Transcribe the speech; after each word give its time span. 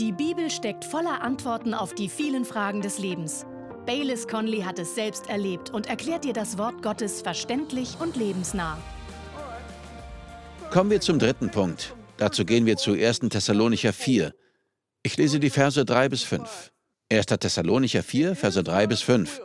Die 0.00 0.10
Bibel 0.10 0.50
steckt 0.50 0.84
voller 0.84 1.22
Antworten 1.22 1.72
auf 1.72 1.94
die 1.94 2.08
vielen 2.08 2.44
Fragen 2.44 2.80
des 2.80 2.98
Lebens. 2.98 3.46
Baylis 3.86 4.26
Conley 4.26 4.62
hat 4.62 4.80
es 4.80 4.96
selbst 4.96 5.28
erlebt 5.28 5.70
und 5.70 5.86
erklärt 5.86 6.24
dir 6.24 6.32
das 6.32 6.58
Wort 6.58 6.82
Gottes 6.82 7.22
verständlich 7.22 7.96
und 8.00 8.16
lebensnah. 8.16 8.76
Kommen 10.72 10.90
wir 10.90 11.00
zum 11.00 11.20
dritten 11.20 11.48
Punkt. 11.48 11.94
Dazu 12.16 12.44
gehen 12.44 12.66
wir 12.66 12.76
zu 12.76 12.94
1. 12.94 13.20
Thessalonicher 13.30 13.92
4. 13.92 14.34
Ich 15.04 15.16
lese 15.16 15.38
die 15.38 15.50
Verse 15.50 15.84
3 15.84 16.08
bis 16.08 16.24
5. 16.24 16.72
1. 17.12 17.26
Thessalonicher 17.26 18.02
4, 18.02 18.34
Verse 18.34 18.64
3 18.64 18.88
bis 18.88 19.02
5. 19.02 19.40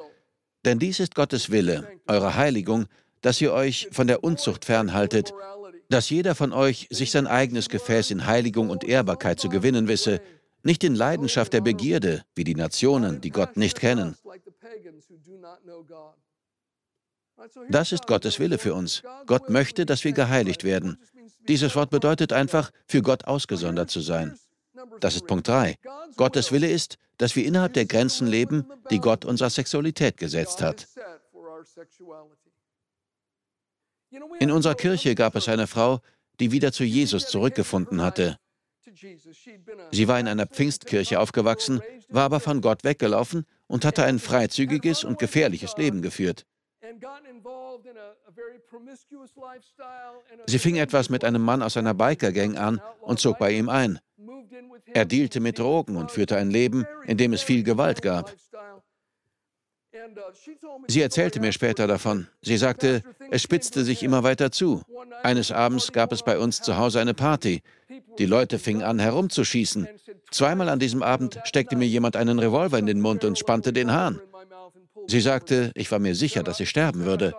Denn 0.66 0.79
dies 0.79 1.00
ist 1.00 1.13
Gottes 1.13 1.52
Wille, 1.52 1.88
eure 2.07 2.34
Heiligung, 2.34 2.88
dass 3.21 3.39
ihr 3.39 3.54
euch 3.54 3.88
von 3.91 4.07
der 4.07 4.23
Unzucht 4.23 4.66
fernhaltet, 4.66 5.31
dass 5.89 6.09
jeder 6.09 6.34
von 6.34 6.54
euch 6.54 6.88
sich 6.89 7.11
sein 7.11 7.27
eigenes 7.27 7.70
Gefäß 7.70 8.09
in 8.09 8.25
Heiligung 8.25 8.71
und 8.71 8.84
Ehrbarkeit 8.84 9.39
zu 9.39 9.50
gewinnen 9.50 9.88
wisse, 9.88 10.21
nicht 10.64 10.84
in 10.84 10.96
Leidenschaft 10.96 11.54
der 11.54 11.62
Begierde, 11.62 12.23
wie 12.36 12.44
die 12.44 12.55
Nationen, 12.55 13.22
die 13.22 13.30
Gott 13.30 13.58
nicht 13.58 13.80
kennen. 13.80 14.17
Das 17.70 17.91
ist 17.91 18.08
Gottes 18.08 18.40
Wille 18.40 18.58
für 18.58 18.73
uns. 18.73 19.02
Gott 19.26 19.50
möchte, 19.50 19.86
dass 19.86 20.03
wir 20.03 20.12
geheiligt 20.12 20.64
werden. 20.64 20.98
Dieses 21.48 21.76
Wort 21.76 21.90
bedeutet 21.90 22.34
einfach, 22.34 22.72
für 22.86 23.02
Gott 23.02 23.26
ausgesondert 23.26 23.90
zu 23.90 24.02
sein. 24.02 24.38
Das 25.00 25.16
ist 25.16 25.27
Punkt 25.27 25.48
3. 25.48 25.76
Gottes 26.16 26.52
Wille 26.52 26.70
ist, 26.70 26.98
dass 27.17 27.36
wir 27.36 27.45
innerhalb 27.45 27.73
der 27.73 27.86
Grenzen 27.86 28.28
leben, 28.28 28.66
die 28.91 29.00
Gott 29.00 29.26
unserer 29.26 29.50
Sexualität 29.50 30.17
gesetzt 30.17 30.62
hat. 30.62 30.88
In 34.39 34.52
unserer 34.52 34.76
Kirche 34.76 35.16
gab 35.16 35.36
es 35.36 35.48
eine 35.48 35.67
Frau, 35.67 36.00
die 36.39 36.52
wieder 36.52 36.72
zu 36.72 36.84
Jesus 36.84 37.28
zurückgefunden 37.28 38.02
hatte. 38.02 38.38
Sie 39.91 40.08
war 40.08 40.20
in 40.20 40.27
einer 40.27 40.48
Pfingstkirche 40.48 41.20
aufgewachsen, 41.20 41.81
war 42.09 42.23
aber 42.23 42.39
von 42.39 42.62
Gott 42.62 42.84
weggelaufen 42.84 43.45
und 43.67 43.86
hatte 43.86 44.03
ein 44.03 44.19
freizügiges 44.19 45.03
und 45.03 45.19
gefährliches 45.19 45.78
Leben 45.78 46.02
geführt. 46.02 46.45
Sie 50.47 50.59
fing 50.59 50.75
etwas 50.75 51.09
mit 51.09 51.23
einem 51.23 51.42
Mann 51.42 51.61
aus 51.61 51.77
einer 51.77 51.94
Biker-Gang 51.94 52.58
an 52.58 52.81
und 53.02 53.20
zog 53.20 53.38
bei 53.38 53.52
ihm 53.52 53.70
ein. 53.70 54.00
Er 54.94 55.05
dealte 55.05 55.39
mit 55.39 55.59
Drogen 55.59 55.95
und 55.95 56.11
führte 56.11 56.38
ein 56.38 56.50
Leben, 56.50 56.86
in 57.05 57.17
dem 57.17 57.33
es 57.33 57.42
viel 57.42 57.64
Gewalt 57.64 58.02
gab. 58.02 58.33
Sie 60.88 61.02
erzählte 61.02 61.39
mir 61.39 61.52
später 61.52 61.88
davon. 61.88 62.27
Sie 62.42 62.58
sagte, 62.58 63.03
es 63.31 63.42
spitzte 63.42 63.83
sich 63.83 64.03
immer 64.03 64.23
weiter 64.23 64.52
zu. 64.52 64.81
Eines 65.23 65.52
Abends 65.52 65.92
gab 65.92 66.11
es 66.11 66.23
bei 66.23 66.39
uns 66.39 66.61
zu 66.61 66.77
Hause 66.77 67.00
eine 67.00 67.14
Party. 67.14 67.61
Die 68.20 68.25
Leute 68.25 68.59
fingen 68.59 68.84
an, 68.84 69.00
herumzuschießen. 69.00 69.88
Zweimal 70.30 70.67
an 70.67 70.80
diesem 70.80 71.03
Abend 71.03 71.39
steckte 71.45 71.78
mir 71.78 71.88
jemand 71.88 72.17
einen 72.17 72.38
Revolver 72.38 72.78
in 72.78 72.86
den 72.86 73.00
Mund 73.00 73.23
und 73.23 73.39
spannte 73.39 73.72
den 73.72 73.94
Hahn. 73.94 74.20
Sie 75.08 75.22
sagte, 75.22 75.72
ich 75.73 75.89
war 75.89 76.00
mir 76.00 76.14
sicher, 76.16 76.44
dass 76.44 76.59
ich 76.59 76.70
sterben 76.70 77.06
würde. 77.06 77.34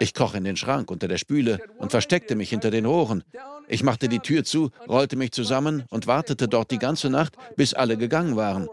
Ich 0.00 0.14
kroch 0.14 0.34
in 0.34 0.42
den 0.42 0.56
Schrank 0.56 0.90
unter 0.90 1.06
der 1.06 1.18
Spüle 1.18 1.60
und 1.78 1.92
versteckte 1.92 2.34
mich 2.34 2.50
hinter 2.50 2.72
den 2.72 2.84
Rohren. 2.84 3.22
Ich 3.68 3.84
machte 3.84 4.08
die 4.08 4.18
Tür 4.18 4.42
zu, 4.42 4.70
rollte 4.88 5.14
mich 5.14 5.30
zusammen 5.30 5.84
und 5.88 6.08
wartete 6.08 6.48
dort 6.48 6.72
die 6.72 6.78
ganze 6.78 7.10
Nacht, 7.10 7.36
bis 7.56 7.72
alle 7.72 7.96
gegangen 7.96 8.34
waren. 8.34 8.68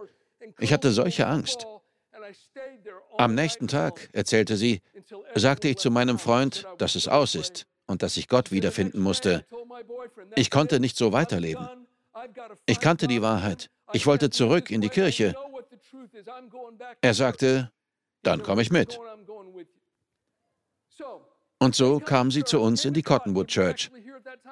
Ich 0.59 0.74
hatte 0.74 0.92
solche 0.92 1.28
Angst. 1.28 1.68
Am 3.20 3.36
nächsten 3.36 3.68
Tag, 3.68 4.09
erzählte 4.14 4.58
sie, 4.58 4.82
sagte 5.36 5.68
ich 5.68 5.78
zu 5.78 5.92
meinem 5.92 6.18
Freund, 6.18 6.66
dass 6.80 6.96
es 6.96 7.08
aus 7.08 7.36
ist 7.36 7.68
und 7.88 8.03
dass 8.03 8.17
ich 8.17 8.28
Gott 8.28 8.52
wiederfinden 8.52 9.00
musste. 9.00 9.45
Ich 10.36 10.50
konnte 10.50 10.80
nicht 10.80 10.97
so 10.97 11.11
weiterleben. 11.11 11.67
Ich 12.66 12.80
kannte 12.80 13.08
die 13.08 13.22
Wahrheit. 13.22 13.69
Ich 13.94 14.05
wollte 14.05 14.30
zurück 14.30 14.72
in 14.72 14.81
die 14.81 14.89
Kirche. 14.89 15.36
Er 17.02 17.13
sagte, 17.13 17.72
dann 18.23 18.41
komme 18.41 18.61
ich 18.61 18.72
mit. 18.72 19.00
Und 21.59 21.75
so 21.75 22.00
kam 22.00 22.31
sie 22.31 22.44
zu 22.44 22.59
uns 22.59 22.85
in 22.85 22.94
die 22.94 23.03
Cottonwood 23.03 23.47
Church. 23.47 23.91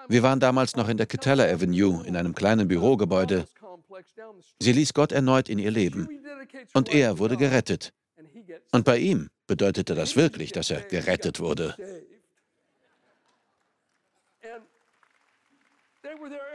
Wir 0.08 0.24
waren 0.24 0.40
damals 0.40 0.76
noch 0.76 0.90
in 0.90 0.98
der 0.98 1.06
Catella 1.06 1.46
Avenue 1.46 2.06
in 2.06 2.16
einem 2.16 2.36
kleinen 2.36 2.68
Bürogebäude. 2.68 3.46
Sie 4.60 4.72
ließ 4.72 4.94
Gott 4.94 5.12
erneut 5.12 5.50
in 5.50 5.60
ihr 5.60 5.72
Leben. 5.72 6.08
Und 6.74 6.94
er 6.94 7.20
wurde 7.20 7.38
gerettet. 7.38 7.94
Und 8.72 8.86
bei 8.86 8.98
ihm 8.98 9.30
bedeutete 9.48 9.96
das 9.96 10.16
wirklich, 10.16 10.52
dass 10.52 10.70
er 10.70 10.82
gerettet 10.82 11.40
wurde. 11.40 11.76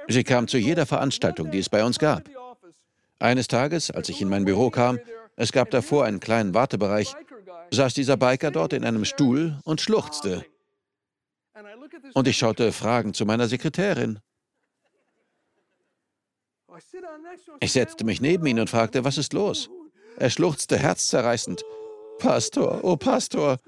Sie 0.09 0.25
kam 0.25 0.49
zu 0.49 0.59
jeder 0.59 0.87
Veranstaltung, 0.87 1.51
die 1.51 1.59
es 1.59 1.69
bei 1.69 1.85
uns 1.85 1.99
gab. 1.99 2.29
Eines 3.19 3.49
Tages, 3.49 3.91
als 3.91 4.09
ich 4.09 4.21
in 4.21 4.29
mein 4.29 4.45
Büro 4.45 4.71
kam, 4.71 4.99
es 5.37 5.53
gab 5.53 5.71
davor 5.71 6.05
einen 6.05 6.21
kleinen 6.21 6.55
Wartebereich, 6.55 7.15
saß 7.71 7.95
dieser 7.95 8.17
Biker 8.17 8.51
dort 8.51 8.73
in 8.73 8.85
einem 8.85 9.05
Stuhl 9.05 9.59
und 9.65 9.81
schluchzte. 9.81 10.45
Und 12.15 12.27
ich 12.27 12.39
schaute 12.39 12.73
fragend 12.73 13.17
zu 13.17 13.27
meiner 13.27 13.49
Sekretärin. 13.49 14.21
Ich 17.61 17.73
setzte 17.73 18.05
mich 18.05 18.21
neben 18.21 18.47
ihn 18.47 18.61
und 18.61 18.71
fragte, 18.71 19.05
was 19.05 19.19
ist 19.19 19.33
los? 19.33 19.69
Er 20.17 20.31
schluchzte 20.31 20.79
herzzerreißend. 20.79 21.65
Pastor, 22.19 22.81
oh 22.83 22.97
Pastor. 22.97 23.59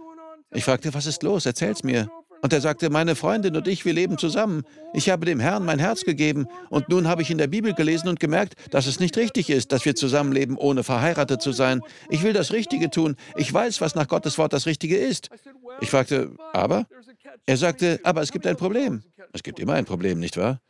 Ich 0.51 0.65
fragte, 0.65 0.93
was 0.95 1.07
ist 1.07 1.23
los? 1.23 1.47
Erzähl's 1.47 1.85
mir. 1.85 2.11
Und 2.43 2.53
er 2.53 2.61
sagte, 2.61 2.89
meine 2.91 3.17
Freundin 3.17 3.57
und 3.57 3.69
ich, 3.69 3.85
wir 3.85 3.93
leben 3.93 4.17
zusammen. 4.17 4.63
Ich 4.95 5.11
habe 5.11 5.27
dem 5.27 5.41
Herrn 5.41 5.65
mein 5.65 5.79
Herz 5.79 6.05
gegeben. 6.05 6.47
Und 6.71 6.89
nun 6.89 7.07
habe 7.07 7.23
ich 7.23 7.31
in 7.31 7.39
der 7.39 7.49
Bibel 7.49 7.75
gelesen 7.75 8.09
und 8.09 8.19
gemerkt, 8.19 8.55
dass 8.71 8.87
es 8.87 8.99
nicht 8.99 9.17
richtig 9.17 9.51
ist, 9.51 9.73
dass 9.73 9.85
wir 9.85 9.95
zusammenleben, 9.95 10.57
ohne 10.57 10.83
verheiratet 10.83 11.43
zu 11.43 11.53
sein. 11.53 11.83
Ich 12.09 12.23
will 12.23 12.33
das 12.33 12.53
Richtige 12.53 12.89
tun. 12.91 13.17
Ich 13.37 13.53
weiß, 13.53 13.81
was 13.81 13.95
nach 13.95 14.09
Gottes 14.09 14.39
Wort 14.39 14.53
das 14.53 14.67
Richtige 14.67 14.97
ist. 14.97 15.29
Ich 15.81 15.91
fragte, 15.91 16.33
aber? 16.53 16.87
Er 17.47 17.57
sagte, 17.57 18.01
aber 18.05 18.23
es 18.23 18.33
gibt 18.33 18.47
ein 18.47 18.57
Problem. 18.57 19.03
Es 19.33 19.43
gibt 19.43 19.61
immer 19.61 19.75
ein 19.75 19.85
Problem, 19.85 20.19
nicht 20.19 20.37
wahr? 20.37 20.61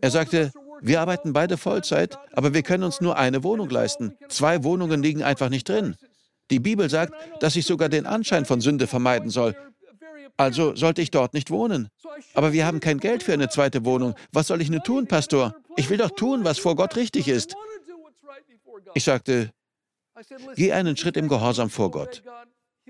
Er 0.00 0.10
sagte, 0.10 0.52
wir 0.80 1.00
arbeiten 1.00 1.32
beide 1.32 1.56
Vollzeit, 1.56 2.18
aber 2.32 2.54
wir 2.54 2.62
können 2.62 2.84
uns 2.84 3.00
nur 3.00 3.16
eine 3.16 3.42
Wohnung 3.42 3.68
leisten. 3.68 4.16
Zwei 4.28 4.62
Wohnungen 4.62 5.02
liegen 5.02 5.22
einfach 5.22 5.48
nicht 5.48 5.68
drin. 5.68 5.96
Die 6.50 6.60
Bibel 6.60 6.88
sagt, 6.88 7.12
dass 7.40 7.56
ich 7.56 7.66
sogar 7.66 7.88
den 7.88 8.06
Anschein 8.06 8.44
von 8.44 8.60
Sünde 8.60 8.86
vermeiden 8.86 9.30
soll. 9.30 9.56
Also 10.36 10.74
sollte 10.74 11.02
ich 11.02 11.10
dort 11.10 11.34
nicht 11.34 11.50
wohnen. 11.50 11.88
Aber 12.34 12.52
wir 12.52 12.66
haben 12.66 12.80
kein 12.80 12.98
Geld 12.98 13.22
für 13.22 13.32
eine 13.32 13.48
zweite 13.48 13.84
Wohnung. 13.84 14.14
Was 14.32 14.48
soll 14.48 14.60
ich 14.60 14.70
nun 14.70 14.82
tun, 14.82 15.06
Pastor? 15.06 15.54
Ich 15.76 15.90
will 15.90 15.98
doch 15.98 16.10
tun, 16.10 16.44
was 16.44 16.58
vor 16.58 16.76
Gott 16.76 16.96
richtig 16.96 17.28
ist. 17.28 17.54
Ich 18.94 19.04
sagte, 19.04 19.50
geh 20.54 20.72
einen 20.72 20.96
Schritt 20.96 21.16
im 21.16 21.28
Gehorsam 21.28 21.70
vor 21.70 21.90
Gott. 21.90 22.22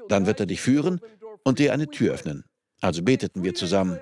Dann 0.08 0.26
wird 0.26 0.40
er 0.40 0.46
dich 0.46 0.60
führen 0.60 1.00
und 1.44 1.58
dir 1.58 1.72
eine 1.72 1.88
Tür 1.88 2.14
öffnen. 2.14 2.44
Also 2.80 3.02
beteten 3.02 3.42
wir 3.42 3.54
zusammen. 3.54 3.98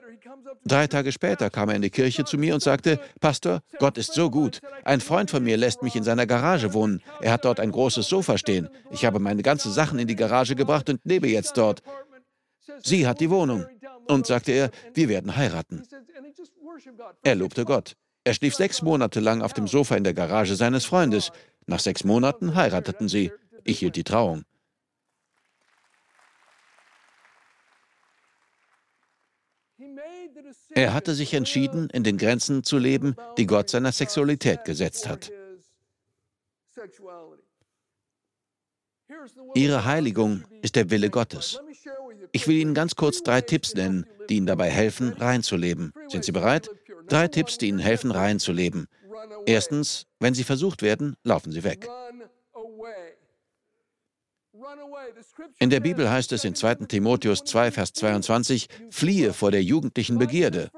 Drei 0.67 0.87
Tage 0.87 1.13
später 1.13 1.51
kam 1.51 1.69
er 1.69 1.77
in 1.77 1.83
die 1.83 1.91
Kirche 1.91 2.25
zu 2.25 2.39
mir 2.39 2.55
und 2.55 2.63
sagte, 2.63 2.99
Pastor, 3.21 3.61
Gott 3.79 3.99
ist 3.99 4.15
so 4.15 4.31
gut. 4.31 4.61
Ein 4.85 5.01
Freund 5.01 5.31
von 5.31 5.45
mir 5.45 5.59
lässt 5.59 5.83
mich 5.83 5.95
in 5.95 6.05
seiner 6.05 6.27
Garage 6.27 6.73
wohnen. 6.73 7.03
Er 7.21 7.33
hat 7.33 7.45
dort 7.45 7.61
ein 7.61 7.71
großes 7.71 8.09
Sofa 8.09 8.39
stehen. 8.39 8.71
Ich 8.91 9.05
habe 9.05 9.19
meine 9.19 9.43
ganzen 9.43 9.73
Sachen 9.73 9.99
in 9.99 10.09
die 10.09 10.17
Garage 10.17 10.57
gebracht 10.57 10.89
und 10.89 11.01
lebe 11.05 11.29
jetzt 11.29 11.59
dort. 11.59 11.83
Sie 12.83 13.07
hat 13.07 13.21
die 13.21 13.31
Wohnung. 13.31 13.67
Und 14.07 14.27
sagte 14.27 14.53
er, 14.53 14.71
wir 14.93 15.09
werden 15.09 15.35
heiraten. 15.35 15.83
Er 17.23 17.35
lobte 17.35 17.65
Gott. 17.65 17.97
Er 18.25 18.35
schlief 18.35 18.55
sechs 18.55 18.83
Monate 18.83 19.21
lang 19.21 19.43
auf 19.43 19.53
dem 19.53 19.67
Sofa 19.67 19.97
in 19.97 20.05
der 20.05 20.15
Garage 20.15 20.57
seines 20.57 20.85
Freundes. 20.85 21.31
Nach 21.67 21.81
sechs 21.81 22.05
Monaten 22.05 22.55
heirateten 22.55 23.09
sie. 23.09 23.33
Ich 23.65 23.79
hielt 23.79 23.97
die 23.97 24.05
Trauung. 24.05 24.45
Er 30.75 30.93
hatte 30.93 31.15
sich 31.15 31.35
entschieden, 31.35 31.89
in 31.91 32.05
den 32.05 32.19
Grenzen 32.19 32.65
zu 32.65 32.79
leben, 32.79 33.15
die 33.39 33.47
Gott 33.47 33.71
seiner 33.71 33.93
Sexualität 33.93 34.65
gesetzt 34.65 35.09
hat. 35.09 35.31
Ihre 39.55 39.85
Heiligung 39.85 40.45
ist 40.63 40.77
der 40.77 40.91
Wille 40.91 41.11
Gottes. 41.11 41.61
Ich 42.35 42.49
will 42.49 42.57
Ihnen 42.57 42.75
ganz 42.75 42.97
kurz 42.97 43.23
drei 43.23 43.41
Tipps 43.41 43.75
nennen, 43.75 44.07
die 44.29 44.39
Ihnen 44.39 44.47
dabei 44.47 44.69
helfen, 44.69 45.13
rein 45.13 45.45
zu 45.45 45.55
leben. 45.55 45.93
Sind 46.09 46.25
Sie 46.25 46.33
bereit? 46.33 46.69
Drei 47.07 47.29
Tipps, 47.29 47.59
die 47.59 47.69
Ihnen 47.69 47.79
helfen, 47.79 48.11
rein 48.11 48.41
zu 48.41 48.51
leben. 48.51 48.89
Erstens, 49.47 50.07
wenn 50.19 50.35
Sie 50.35 50.43
versucht 50.43 50.83
werden, 50.83 51.15
laufen 51.23 51.53
Sie 51.53 51.63
weg. 51.63 51.89
In 55.61 55.71
der 55.71 55.79
Bibel 55.79 56.11
heißt 56.11 56.33
es 56.33 56.45
in 56.45 56.57
2. 56.57 56.87
Timotheus 56.89 57.45
2, 57.45 57.71
Vers 57.71 57.93
22, 57.93 58.69
fliehe 58.91 59.33
vor 59.33 59.53
der 59.53 59.63
jugendlichen 59.63 60.19
Begierde. 60.19 60.71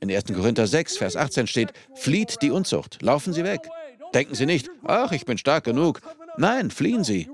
In 0.00 0.08
1. 0.08 0.26
Korinther 0.26 0.68
6, 0.68 0.98
Vers 0.98 1.16
18 1.16 1.48
steht, 1.48 1.72
flieht 1.96 2.42
die 2.42 2.52
Unzucht, 2.52 3.02
laufen 3.02 3.32
Sie 3.32 3.42
weg. 3.42 3.68
Denken 4.14 4.36
Sie 4.36 4.46
nicht, 4.46 4.70
ach, 4.84 5.10
ich 5.10 5.24
bin 5.24 5.36
stark 5.36 5.64
genug. 5.64 6.00
Nein, 6.36 6.70
fliehen 6.70 7.02
Sie. 7.02 7.28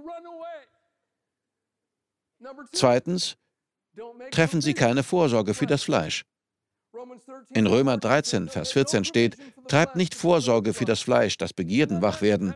Zweitens, 2.73 3.37
treffen 4.31 4.61
Sie 4.61 4.75
keine 4.75 5.03
Vorsorge 5.03 5.55
für 5.55 5.67
das 5.67 5.83
Fleisch. 5.83 6.25
In 7.51 7.67
Römer 7.67 7.97
13, 7.97 8.49
Vers 8.49 8.73
14 8.73 9.05
steht, 9.05 9.37
treibt 9.69 9.97
nicht 9.97 10.15
Vorsorge 10.15 10.75
für 10.75 10.85
das 10.85 11.01
Fleisch, 11.01 11.37
das 11.37 11.53
Begierden 11.53 12.03
wach 12.03 12.23
werden. 12.23 12.55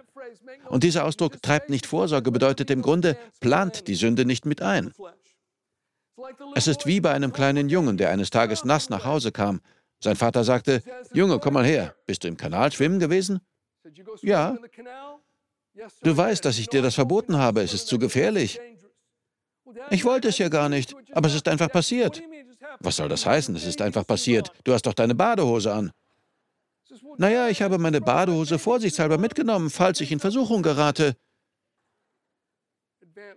Und 0.69 0.85
dieser 0.85 1.05
Ausdruck 1.05 1.43
treibt 1.43 1.71
nicht 1.71 1.87
Vorsorge 1.87 2.31
bedeutet 2.31 2.71
im 2.71 2.83
Grunde, 2.83 3.17
plant 3.41 3.89
die 3.89 3.95
Sünde 3.95 4.25
nicht 4.25 4.47
mit 4.47 4.63
ein. 4.63 4.93
Es 6.55 6.67
ist 6.67 6.87
wie 6.87 7.01
bei 7.01 7.13
einem 7.13 7.33
kleinen 7.33 7.69
Jungen, 7.69 7.97
der 7.97 8.11
eines 8.11 8.31
Tages 8.31 8.65
nass 8.65 8.91
nach 8.91 9.05
Hause 9.05 9.33
kam. 9.33 9.61
Sein 10.01 10.17
Vater 10.17 10.45
sagte, 10.45 10.83
Junge, 11.13 11.39
komm 11.39 11.55
mal 11.55 11.65
her, 11.65 11.95
bist 12.07 12.25
du 12.25 12.29
im 12.29 12.37
Kanal 12.37 12.73
schwimmen 12.73 12.99
gewesen? 12.99 13.41
Ja. 14.23 14.57
Du 16.03 16.17
weißt, 16.17 16.45
dass 16.45 16.59
ich 16.59 16.69
dir 16.69 16.83
das 16.83 16.95
verboten 16.95 17.37
habe, 17.37 17.63
es 17.63 17.73
ist 17.73 17.87
zu 17.87 17.99
gefährlich. 17.99 18.61
Ich 19.91 20.05
wollte 20.05 20.29
es 20.29 20.39
ja 20.39 20.49
gar 20.49 20.69
nicht, 20.69 20.95
aber 21.13 21.29
es 21.29 21.35
ist 21.35 21.49
einfach 21.49 21.71
passiert. 21.71 22.23
Was 22.81 22.97
soll 22.97 23.09
das 23.09 23.27
heißen? 23.27 23.55
Es 23.57 23.65
ist 23.65 23.81
einfach 23.81 24.07
passiert. 24.07 24.51
Du 24.65 24.73
hast 24.73 24.87
doch 24.87 24.95
deine 24.95 25.15
Badehose 25.15 25.73
an. 25.73 25.93
Naja, 27.19 27.49
ich 27.49 27.63
habe 27.63 27.79
meine 27.79 28.01
Badehose 28.01 28.59
vorsichtshalber 28.59 29.19
mitgenommen, 29.19 29.71
falls 29.71 30.01
ich 30.01 30.13
in 30.13 30.21
Versuchung 30.21 30.63
gerate. 30.63 31.17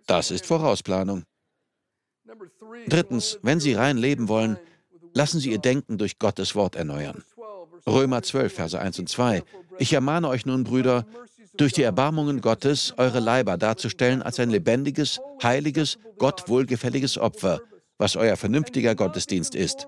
Das 0.08 0.32
ist 0.32 0.46
Vorausplanung. 0.46 1.24
Drittens, 2.88 3.40
wenn 3.42 3.60
Sie 3.60 3.74
rein 3.74 3.98
leben 3.98 4.28
wollen, 4.28 4.58
lassen 5.14 5.40
Sie 5.40 5.52
Ihr 5.52 5.60
Denken 5.60 5.98
durch 5.98 6.20
Gottes 6.20 6.56
Wort 6.56 6.76
erneuern. 6.76 7.24
Römer 7.88 8.24
12, 8.24 8.54
Verse 8.54 8.80
1 8.80 9.00
und 9.00 9.10
2. 9.10 9.44
Ich 9.78 9.94
ermahne 9.94 10.30
euch 10.30 10.46
nun, 10.46 10.64
Brüder, 10.64 11.06
durch 11.58 11.74
die 11.74 11.84
Erbarmungen 11.84 12.42
Gottes 12.42 12.94
eure 12.98 13.20
Leiber 13.20 13.58
darzustellen 13.58 14.22
als 14.22 14.40
ein 14.40 14.50
lebendiges, 14.50 15.20
heiliges, 15.42 15.98
Gott 16.18 16.48
wohlgefälliges 16.48 17.18
Opfer, 17.18 17.62
was 17.98 18.16
euer 18.16 18.36
vernünftiger 18.36 18.96
Gottesdienst 18.96 19.56
ist. 19.56 19.88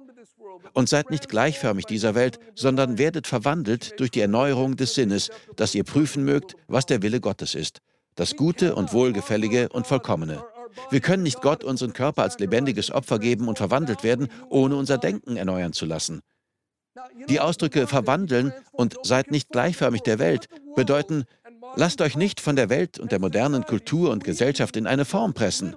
Und 0.74 0.90
seid 0.90 1.10
nicht 1.10 1.30
gleichförmig 1.30 1.86
dieser 1.86 2.14
Welt, 2.14 2.40
sondern 2.56 2.98
werdet 2.98 3.28
verwandelt 3.28 4.00
durch 4.00 4.12
die 4.12 4.22
Erneuerung 4.22 4.76
des 4.76 4.94
Sinnes, 4.94 5.30
dass 5.56 5.74
ihr 5.76 5.84
prüfen 5.84 6.24
mögt, 6.24 6.56
was 6.68 6.86
der 6.86 7.02
Wille 7.02 7.20
Gottes 7.20 7.56
ist, 7.56 7.80
das 8.16 8.36
Gute 8.36 8.76
und 8.76 8.94
Wohlgefällige 8.94 9.70
und 9.70 9.88
Vollkommene. 9.88 10.44
Wir 10.92 11.00
können 11.00 11.24
nicht 11.24 11.42
Gott 11.42 11.64
unseren 11.64 11.94
Körper 11.94 12.24
als 12.24 12.38
lebendiges 12.40 12.92
Opfer 12.92 13.20
geben 13.20 13.48
und 13.48 13.58
verwandelt 13.58 14.04
werden, 14.04 14.28
ohne 14.50 14.76
unser 14.76 14.98
Denken 14.98 15.38
erneuern 15.38 15.74
zu 15.74 15.86
lassen. 15.86 16.22
Die 17.30 17.40
Ausdrücke 17.40 17.88
verwandeln 17.88 18.54
und 18.72 18.96
seid 19.04 19.32
nicht 19.32 19.50
gleichförmig 19.50 20.02
der 20.02 20.20
Welt 20.20 20.48
bedeuten, 20.76 21.26
lasst 21.76 22.02
euch 22.02 22.16
nicht 22.16 22.40
von 22.40 22.56
der 22.56 22.70
Welt 22.70 23.00
und 23.00 23.12
der 23.12 23.20
modernen 23.20 23.66
Kultur 23.66 24.12
und 24.12 24.24
Gesellschaft 24.24 24.76
in 24.76 24.88
eine 24.88 25.06
Form 25.06 25.34
pressen. 25.34 25.76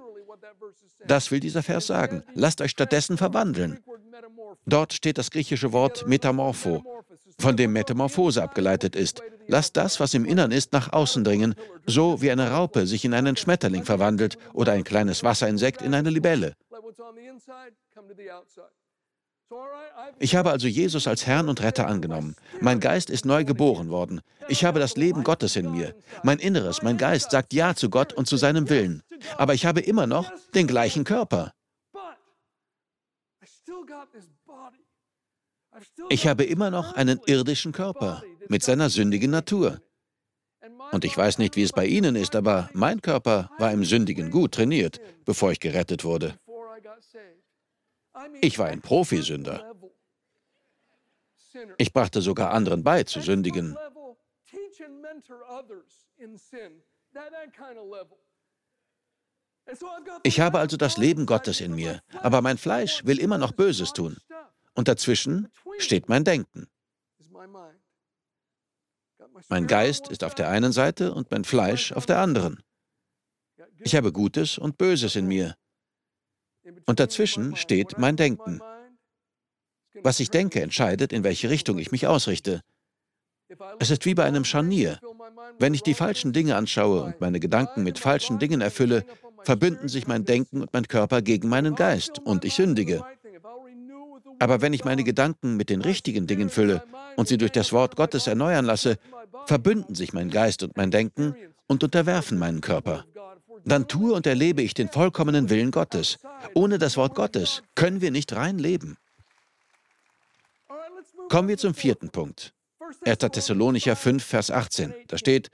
Das 1.05 1.31
will 1.31 1.39
dieser 1.39 1.63
Vers 1.63 1.87
sagen. 1.87 2.23
Lasst 2.33 2.61
euch 2.61 2.71
stattdessen 2.71 3.17
verwandeln. 3.17 3.79
Dort 4.65 4.93
steht 4.93 5.17
das 5.17 5.31
griechische 5.31 5.71
Wort 5.71 6.07
Metamorpho, 6.07 6.83
von 7.39 7.57
dem 7.57 7.73
Metamorphose 7.73 8.43
abgeleitet 8.43 8.95
ist. 8.95 9.21
Lasst 9.47 9.75
das, 9.75 9.99
was 9.99 10.13
im 10.13 10.25
Innern 10.25 10.51
ist, 10.51 10.71
nach 10.71 10.93
außen 10.93 11.23
dringen, 11.23 11.55
so 11.87 12.21
wie 12.21 12.31
eine 12.31 12.51
Raupe 12.51 12.85
sich 12.85 13.03
in 13.03 13.13
einen 13.13 13.35
Schmetterling 13.35 13.83
verwandelt 13.83 14.37
oder 14.53 14.73
ein 14.73 14.83
kleines 14.83 15.23
Wasserinsekt 15.23 15.81
in 15.81 15.93
eine 15.93 16.09
Libelle. 16.09 16.55
Ich 20.19 20.35
habe 20.35 20.51
also 20.51 20.67
Jesus 20.67 21.07
als 21.07 21.25
Herrn 21.25 21.49
und 21.49 21.61
Retter 21.61 21.87
angenommen. 21.87 22.35
Mein 22.59 22.79
Geist 22.79 23.09
ist 23.09 23.25
neu 23.25 23.43
geboren 23.43 23.89
worden. 23.89 24.21
Ich 24.47 24.65
habe 24.65 24.79
das 24.79 24.95
Leben 24.95 25.23
Gottes 25.23 25.55
in 25.55 25.71
mir. 25.71 25.95
Mein 26.23 26.39
Inneres, 26.39 26.81
mein 26.81 26.97
Geist 26.97 27.31
sagt 27.31 27.53
Ja 27.53 27.75
zu 27.75 27.89
Gott 27.89 28.13
und 28.13 28.27
zu 28.27 28.37
seinem 28.37 28.69
Willen. 28.69 29.03
Aber 29.37 29.53
ich 29.53 29.65
habe 29.65 29.81
immer 29.81 30.07
noch 30.07 30.31
den 30.53 30.67
gleichen 30.67 31.03
Körper. 31.03 31.53
Ich 36.09 36.27
habe 36.27 36.43
immer 36.43 36.69
noch 36.69 36.93
einen 36.93 37.19
irdischen 37.25 37.71
Körper 37.71 38.23
mit 38.47 38.63
seiner 38.63 38.89
sündigen 38.89 39.31
Natur. 39.31 39.81
Und 40.91 41.05
ich 41.05 41.17
weiß 41.17 41.37
nicht, 41.37 41.55
wie 41.55 41.63
es 41.63 41.71
bei 41.71 41.85
Ihnen 41.85 42.15
ist, 42.15 42.35
aber 42.35 42.69
mein 42.73 43.01
Körper 43.01 43.49
war 43.57 43.71
im 43.71 43.85
Sündigen 43.85 44.29
gut 44.29 44.53
trainiert, 44.53 44.99
bevor 45.25 45.51
ich 45.51 45.59
gerettet 45.59 46.03
wurde. 46.03 46.37
Ich 48.41 48.59
war 48.59 48.67
ein 48.67 48.81
Profisünder. 48.81 49.75
Ich 51.77 51.93
brachte 51.93 52.21
sogar 52.21 52.51
anderen 52.51 52.83
bei 52.83 53.03
zu 53.03 53.21
sündigen. 53.21 53.77
Ich 60.23 60.39
habe 60.39 60.59
also 60.59 60.77
das 60.77 60.97
Leben 60.97 61.25
Gottes 61.25 61.61
in 61.61 61.73
mir, 61.75 62.01
aber 62.21 62.41
mein 62.41 62.57
Fleisch 62.57 63.05
will 63.05 63.19
immer 63.19 63.37
noch 63.37 63.51
Böses 63.51 63.93
tun. 63.93 64.17
Und 64.73 64.87
dazwischen 64.87 65.51
steht 65.77 66.09
mein 66.09 66.23
Denken. 66.23 66.67
Mein 69.49 69.67
Geist 69.67 70.09
ist 70.09 70.23
auf 70.23 70.35
der 70.35 70.49
einen 70.49 70.71
Seite 70.71 71.13
und 71.13 71.31
mein 71.31 71.43
Fleisch 71.43 71.91
auf 71.91 72.05
der 72.05 72.19
anderen. 72.19 72.63
Ich 73.79 73.95
habe 73.95 74.11
Gutes 74.11 74.57
und 74.57 74.77
Böses 74.77 75.15
in 75.15 75.27
mir. 75.27 75.55
Und 76.85 76.99
dazwischen 76.99 77.55
steht 77.55 77.97
mein 77.97 78.15
Denken. 78.15 78.59
Was 80.03 80.19
ich 80.19 80.29
denke, 80.29 80.61
entscheidet, 80.61 81.13
in 81.13 81.23
welche 81.23 81.49
Richtung 81.49 81.77
ich 81.77 81.91
mich 81.91 82.07
ausrichte. 82.07 82.61
Es 83.79 83.89
ist 83.89 84.05
wie 84.05 84.13
bei 84.13 84.23
einem 84.23 84.45
Scharnier. 84.45 84.99
Wenn 85.59 85.73
ich 85.73 85.83
die 85.83 85.93
falschen 85.93 86.33
Dinge 86.33 86.55
anschaue 86.55 87.03
und 87.03 87.21
meine 87.21 87.39
Gedanken 87.39 87.83
mit 87.83 87.99
falschen 87.99 88.39
Dingen 88.39 88.61
erfülle, 88.61 89.05
verbünden 89.43 89.89
sich 89.89 90.07
mein 90.07 90.25
Denken 90.25 90.61
und 90.61 90.73
mein 90.73 90.87
Körper 90.87 91.21
gegen 91.21 91.49
meinen 91.49 91.75
Geist 91.75 92.19
und 92.19 92.45
ich 92.45 92.53
sündige. 92.53 93.03
Aber 94.39 94.61
wenn 94.61 94.73
ich 94.73 94.85
meine 94.85 95.03
Gedanken 95.03 95.57
mit 95.57 95.69
den 95.69 95.81
richtigen 95.81 96.25
Dingen 96.27 96.49
fülle 96.49 96.83
und 97.15 97.27
sie 97.27 97.37
durch 97.37 97.51
das 97.51 97.73
Wort 97.73 97.95
Gottes 97.95 98.27
erneuern 98.27 98.65
lasse, 98.65 98.97
verbünden 99.45 99.95
sich 99.95 100.13
mein 100.13 100.29
Geist 100.29 100.63
und 100.63 100.77
mein 100.77 100.91
Denken 100.91 101.35
und 101.67 101.83
unterwerfen 101.83 102.37
meinen 102.37 102.61
Körper. 102.61 103.05
Dann 103.65 103.87
tue 103.87 104.13
und 104.13 104.25
erlebe 104.25 104.61
ich 104.61 104.73
den 104.73 104.89
vollkommenen 104.89 105.49
Willen 105.49 105.71
Gottes. 105.71 106.17
Ohne 106.53 106.77
das 106.77 106.97
Wort 106.97 107.15
Gottes 107.15 107.63
können 107.75 108.01
wir 108.01 108.11
nicht 108.11 108.33
rein 108.33 108.57
leben. 108.57 108.97
Kommen 111.29 111.47
wir 111.47 111.57
zum 111.57 111.73
vierten 111.73 112.09
Punkt. 112.09 112.53
1. 113.05 113.17
Thessalonicher 113.19 113.95
5, 113.95 114.23
Vers 114.23 114.51
18. 114.51 114.93
Da 115.07 115.17
steht, 115.17 115.49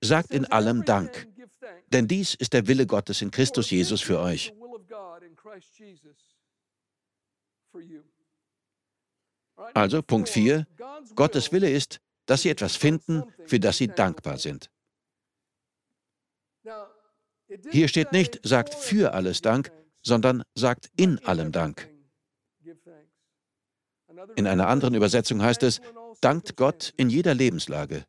sagt 0.00 0.30
in 0.30 0.44
allem 0.46 0.84
Dank, 0.84 1.26
denn 1.92 2.06
dies 2.06 2.34
ist 2.34 2.52
der 2.52 2.68
Wille 2.68 2.86
Gottes 2.86 3.22
in 3.22 3.30
Christus 3.30 3.70
Jesus 3.70 4.00
für 4.00 4.20
euch. 4.20 4.52
Also 9.74 10.02
Punkt 10.02 10.28
4, 10.28 10.66
Gottes 11.14 11.52
Wille 11.52 11.70
ist, 11.70 12.00
dass 12.26 12.42
sie 12.42 12.48
etwas 12.50 12.76
finden, 12.76 13.24
für 13.46 13.58
das 13.60 13.78
sie 13.78 13.88
dankbar 13.88 14.38
sind. 14.38 14.70
Hier 17.70 17.88
steht 17.88 18.12
nicht, 18.12 18.40
sagt 18.42 18.74
für 18.74 19.12
alles 19.14 19.42
Dank, 19.42 19.72
sondern 20.02 20.42
sagt 20.54 20.90
in 20.96 21.18
allem 21.24 21.52
Dank. 21.52 21.88
In 24.36 24.46
einer 24.46 24.68
anderen 24.68 24.94
Übersetzung 24.94 25.42
heißt 25.42 25.62
es, 25.62 25.80
dankt 26.20 26.56
Gott 26.56 26.92
in 26.96 27.10
jeder 27.10 27.34
Lebenslage. 27.34 28.04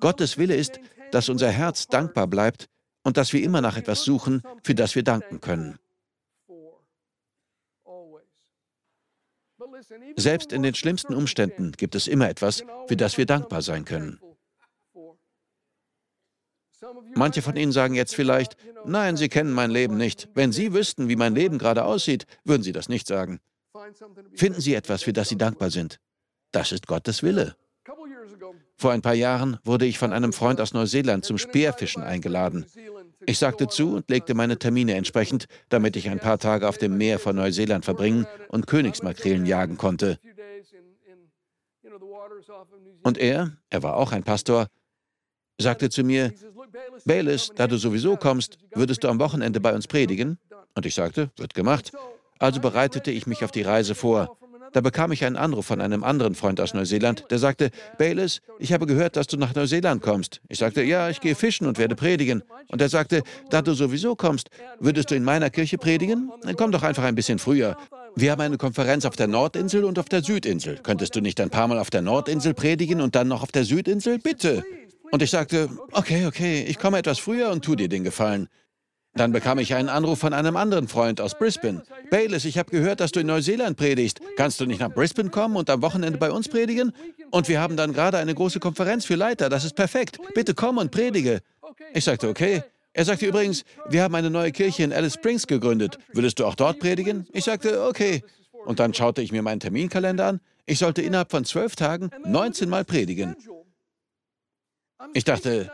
Gottes 0.00 0.38
Wille 0.38 0.56
ist, 0.56 0.80
dass 1.10 1.28
unser 1.28 1.50
Herz 1.50 1.86
dankbar 1.86 2.26
bleibt 2.26 2.68
und 3.02 3.16
dass 3.16 3.32
wir 3.32 3.42
immer 3.42 3.60
nach 3.60 3.76
etwas 3.76 4.02
suchen, 4.02 4.42
für 4.62 4.74
das 4.74 4.94
wir 4.94 5.02
danken 5.02 5.40
können. 5.40 5.78
Selbst 10.16 10.52
in 10.52 10.62
den 10.62 10.74
schlimmsten 10.74 11.14
Umständen 11.14 11.72
gibt 11.72 11.94
es 11.94 12.06
immer 12.08 12.28
etwas, 12.28 12.64
für 12.86 12.96
das 12.96 13.18
wir 13.18 13.26
dankbar 13.26 13.62
sein 13.62 13.84
können. 13.84 14.20
Manche 17.14 17.42
von 17.42 17.56
Ihnen 17.56 17.72
sagen 17.72 17.94
jetzt 17.94 18.14
vielleicht, 18.14 18.56
nein, 18.84 19.16
Sie 19.16 19.28
kennen 19.28 19.52
mein 19.52 19.70
Leben 19.70 19.96
nicht. 19.96 20.28
Wenn 20.34 20.52
Sie 20.52 20.72
wüssten, 20.72 21.08
wie 21.08 21.16
mein 21.16 21.34
Leben 21.34 21.58
gerade 21.58 21.84
aussieht, 21.84 22.26
würden 22.44 22.62
Sie 22.62 22.72
das 22.72 22.88
nicht 22.88 23.06
sagen. 23.06 23.40
Finden 24.34 24.60
Sie 24.60 24.74
etwas, 24.74 25.02
für 25.02 25.12
das 25.12 25.28
Sie 25.28 25.36
dankbar 25.36 25.70
sind. 25.70 25.98
Das 26.50 26.72
ist 26.72 26.86
Gottes 26.86 27.22
Wille. 27.22 27.56
Vor 28.76 28.92
ein 28.92 29.02
paar 29.02 29.14
Jahren 29.14 29.58
wurde 29.64 29.86
ich 29.86 29.98
von 29.98 30.12
einem 30.12 30.32
Freund 30.32 30.60
aus 30.60 30.74
Neuseeland 30.74 31.24
zum 31.24 31.38
Speerfischen 31.38 32.02
eingeladen. 32.02 32.66
Ich 33.26 33.38
sagte 33.38 33.68
zu 33.68 33.94
und 33.94 34.10
legte 34.10 34.34
meine 34.34 34.58
Termine 34.58 34.94
entsprechend, 34.94 35.46
damit 35.68 35.96
ich 35.96 36.08
ein 36.08 36.18
paar 36.18 36.38
Tage 36.38 36.68
auf 36.68 36.78
dem 36.78 36.98
Meer 36.98 37.18
von 37.18 37.36
Neuseeland 37.36 37.84
verbringen 37.84 38.26
und 38.48 38.66
Königsmakrelen 38.66 39.46
jagen 39.46 39.76
konnte. 39.76 40.18
Und 43.04 43.18
er, 43.18 43.56
er 43.70 43.82
war 43.82 43.96
auch 43.96 44.12
ein 44.12 44.24
Pastor, 44.24 44.66
sagte 45.60 45.90
zu 45.90 46.02
mir, 46.02 46.32
Bayless, 47.04 47.50
da 47.54 47.66
du 47.66 47.76
sowieso 47.76 48.16
kommst, 48.16 48.58
würdest 48.74 49.04
du 49.04 49.08
am 49.08 49.18
Wochenende 49.18 49.60
bei 49.60 49.74
uns 49.74 49.86
predigen? 49.86 50.38
Und 50.74 50.86
ich 50.86 50.94
sagte, 50.94 51.30
wird 51.36 51.54
gemacht. 51.54 51.92
Also 52.38 52.60
bereitete 52.60 53.10
ich 53.10 53.26
mich 53.26 53.44
auf 53.44 53.50
die 53.50 53.62
Reise 53.62 53.94
vor. 53.94 54.36
Da 54.72 54.80
bekam 54.80 55.12
ich 55.12 55.24
einen 55.24 55.36
Anruf 55.36 55.66
von 55.66 55.82
einem 55.82 56.02
anderen 56.02 56.34
Freund 56.34 56.58
aus 56.58 56.72
Neuseeland, 56.72 57.26
der 57.30 57.38
sagte, 57.38 57.70
Baylis, 57.98 58.40
ich 58.58 58.72
habe 58.72 58.86
gehört, 58.86 59.16
dass 59.16 59.26
du 59.26 59.36
nach 59.36 59.54
Neuseeland 59.54 60.00
kommst. 60.00 60.40
Ich 60.48 60.58
sagte, 60.58 60.82
ja, 60.82 61.10
ich 61.10 61.20
gehe 61.20 61.34
fischen 61.34 61.66
und 61.66 61.78
werde 61.78 61.94
predigen. 61.94 62.42
Und 62.68 62.80
er 62.80 62.88
sagte, 62.88 63.22
da 63.50 63.60
du 63.60 63.74
sowieso 63.74 64.16
kommst, 64.16 64.48
würdest 64.80 65.10
du 65.10 65.14
in 65.14 65.24
meiner 65.24 65.50
Kirche 65.50 65.76
predigen? 65.76 66.32
Dann 66.42 66.56
komm 66.56 66.72
doch 66.72 66.82
einfach 66.82 67.04
ein 67.04 67.14
bisschen 67.14 67.38
früher. 67.38 67.76
Wir 68.16 68.32
haben 68.32 68.40
eine 68.40 68.56
Konferenz 68.56 69.04
auf 69.04 69.16
der 69.16 69.26
Nordinsel 69.26 69.84
und 69.84 69.98
auf 69.98 70.08
der 70.08 70.22
Südinsel. 70.22 70.78
Könntest 70.82 71.14
du 71.16 71.20
nicht 71.20 71.40
ein 71.40 71.50
paar 71.50 71.68
Mal 71.68 71.78
auf 71.78 71.90
der 71.90 72.02
Nordinsel 72.02 72.54
predigen 72.54 73.00
und 73.02 73.14
dann 73.14 73.28
noch 73.28 73.42
auf 73.42 73.52
der 73.52 73.64
Südinsel? 73.64 74.18
Bitte. 74.18 74.64
Und 75.12 75.22
ich 75.22 75.30
sagte, 75.30 75.68
okay, 75.92 76.26
okay, 76.26 76.64
ich 76.66 76.78
komme 76.78 76.98
etwas 76.98 77.18
früher 77.18 77.50
und 77.50 77.62
tu 77.62 77.76
dir 77.76 77.88
den 77.88 78.02
Gefallen. 78.02 78.48
Dann 79.14 79.30
bekam 79.30 79.58
ich 79.58 79.74
einen 79.74 79.90
Anruf 79.90 80.18
von 80.18 80.32
einem 80.32 80.56
anderen 80.56 80.88
Freund 80.88 81.20
aus 81.20 81.36
Brisbane. 81.38 81.82
Baylis, 82.10 82.46
ich 82.46 82.56
habe 82.56 82.70
gehört, 82.70 83.00
dass 83.00 83.12
du 83.12 83.20
in 83.20 83.26
Neuseeland 83.26 83.76
predigst. 83.76 84.20
Kannst 84.38 84.58
du 84.58 84.64
nicht 84.64 84.80
nach 84.80 84.90
Brisbane 84.90 85.28
kommen 85.28 85.56
und 85.56 85.68
am 85.68 85.82
Wochenende 85.82 86.18
bei 86.18 86.32
uns 86.32 86.48
predigen? 86.48 86.92
Und 87.30 87.46
wir 87.50 87.60
haben 87.60 87.76
dann 87.76 87.92
gerade 87.92 88.16
eine 88.16 88.34
große 88.34 88.58
Konferenz 88.58 89.04
für 89.04 89.16
Leiter. 89.16 89.50
Das 89.50 89.64
ist 89.64 89.74
perfekt. 89.74 90.18
Bitte 90.34 90.54
komm 90.54 90.78
und 90.78 90.90
predige. 90.90 91.40
Ich 91.92 92.04
sagte, 92.04 92.30
okay. 92.30 92.62
Er 92.94 93.04
sagte 93.04 93.26
übrigens, 93.26 93.64
wir 93.90 94.02
haben 94.02 94.14
eine 94.14 94.30
neue 94.30 94.50
Kirche 94.50 94.82
in 94.82 94.94
Alice 94.94 95.14
Springs 95.14 95.46
gegründet. 95.46 95.98
Würdest 96.14 96.38
du 96.38 96.46
auch 96.46 96.54
dort 96.54 96.78
predigen? 96.78 97.26
Ich 97.34 97.44
sagte, 97.44 97.84
okay. 97.84 98.22
Und 98.64 98.80
dann 98.80 98.94
schaute 98.94 99.20
ich 99.20 99.30
mir 99.30 99.42
meinen 99.42 99.60
Terminkalender 99.60 100.26
an. 100.26 100.40
Ich 100.64 100.78
sollte 100.78 101.02
innerhalb 101.02 101.30
von 101.30 101.44
zwölf 101.44 101.76
Tagen 101.76 102.10
19 102.24 102.68
Mal 102.70 102.84
predigen. 102.86 103.36
Ich 105.14 105.24
dachte, 105.24 105.70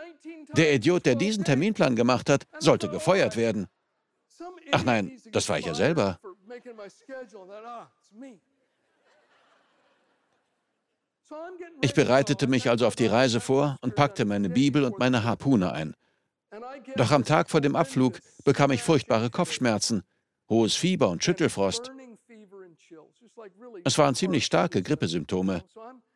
der 0.56 0.74
Idiot, 0.74 1.06
der 1.06 1.14
diesen 1.14 1.44
Terminplan 1.44 1.96
gemacht 1.96 2.30
hat, 2.30 2.46
sollte 2.58 2.88
gefeuert 2.88 3.36
werden. 3.36 3.66
Ach 4.72 4.84
nein, 4.84 5.20
das 5.32 5.48
war 5.48 5.58
ich 5.58 5.66
ja 5.66 5.74
selber. 5.74 6.18
Ich 11.80 11.94
bereitete 11.94 12.46
mich 12.46 12.70
also 12.70 12.86
auf 12.86 12.96
die 12.96 13.06
Reise 13.06 13.40
vor 13.40 13.76
und 13.82 13.94
packte 13.94 14.24
meine 14.24 14.48
Bibel 14.48 14.84
und 14.84 14.98
meine 14.98 15.24
Harpune 15.24 15.72
ein. 15.72 15.94
Doch 16.96 17.10
am 17.10 17.24
Tag 17.24 17.50
vor 17.50 17.60
dem 17.60 17.76
Abflug 17.76 18.20
bekam 18.44 18.70
ich 18.70 18.82
furchtbare 18.82 19.30
Kopfschmerzen, 19.30 20.02
hohes 20.48 20.74
Fieber 20.74 21.10
und 21.10 21.22
Schüttelfrost. 21.22 21.92
Es 23.84 23.98
waren 23.98 24.14
ziemlich 24.14 24.44
starke 24.46 24.82
Grippesymptome. 24.82 25.62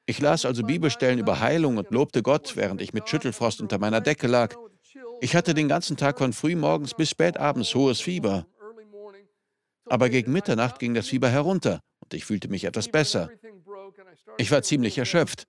Ich 0.07 0.21
las 0.21 0.45
also 0.45 0.63
Bibelstellen 0.65 1.19
über 1.19 1.41
Heilung 1.41 1.77
und 1.77 1.91
lobte 1.91 2.23
Gott, 2.23 2.57
während 2.57 2.83
ich 2.83 2.93
mit 2.93 3.09
Schüttelfrost 3.09 3.61
unter 3.61 3.79
meiner 3.79 4.01
Decke 4.01 4.27
lag. 4.27 4.57
Ich 5.21 5.37
hatte 5.37 5.55
den 5.55 5.69
ganzen 5.69 5.97
Tag 5.97 6.19
von 6.19 6.33
frühmorgens 6.33 6.95
bis 6.95 7.11
spätabends 7.11 7.75
hohes 7.75 8.01
Fieber. 8.01 8.47
Aber 9.87 10.09
gegen 10.09 10.33
Mitternacht 10.33 10.79
ging 10.79 10.95
das 10.95 11.09
Fieber 11.09 11.29
herunter 11.29 11.81
und 12.01 12.15
ich 12.15 12.25
fühlte 12.25 12.49
mich 12.49 12.65
etwas 12.65 12.89
besser. 12.89 13.31
Ich 14.39 14.51
war 14.51 14.63
ziemlich 14.63 14.99
erschöpft. 14.99 15.47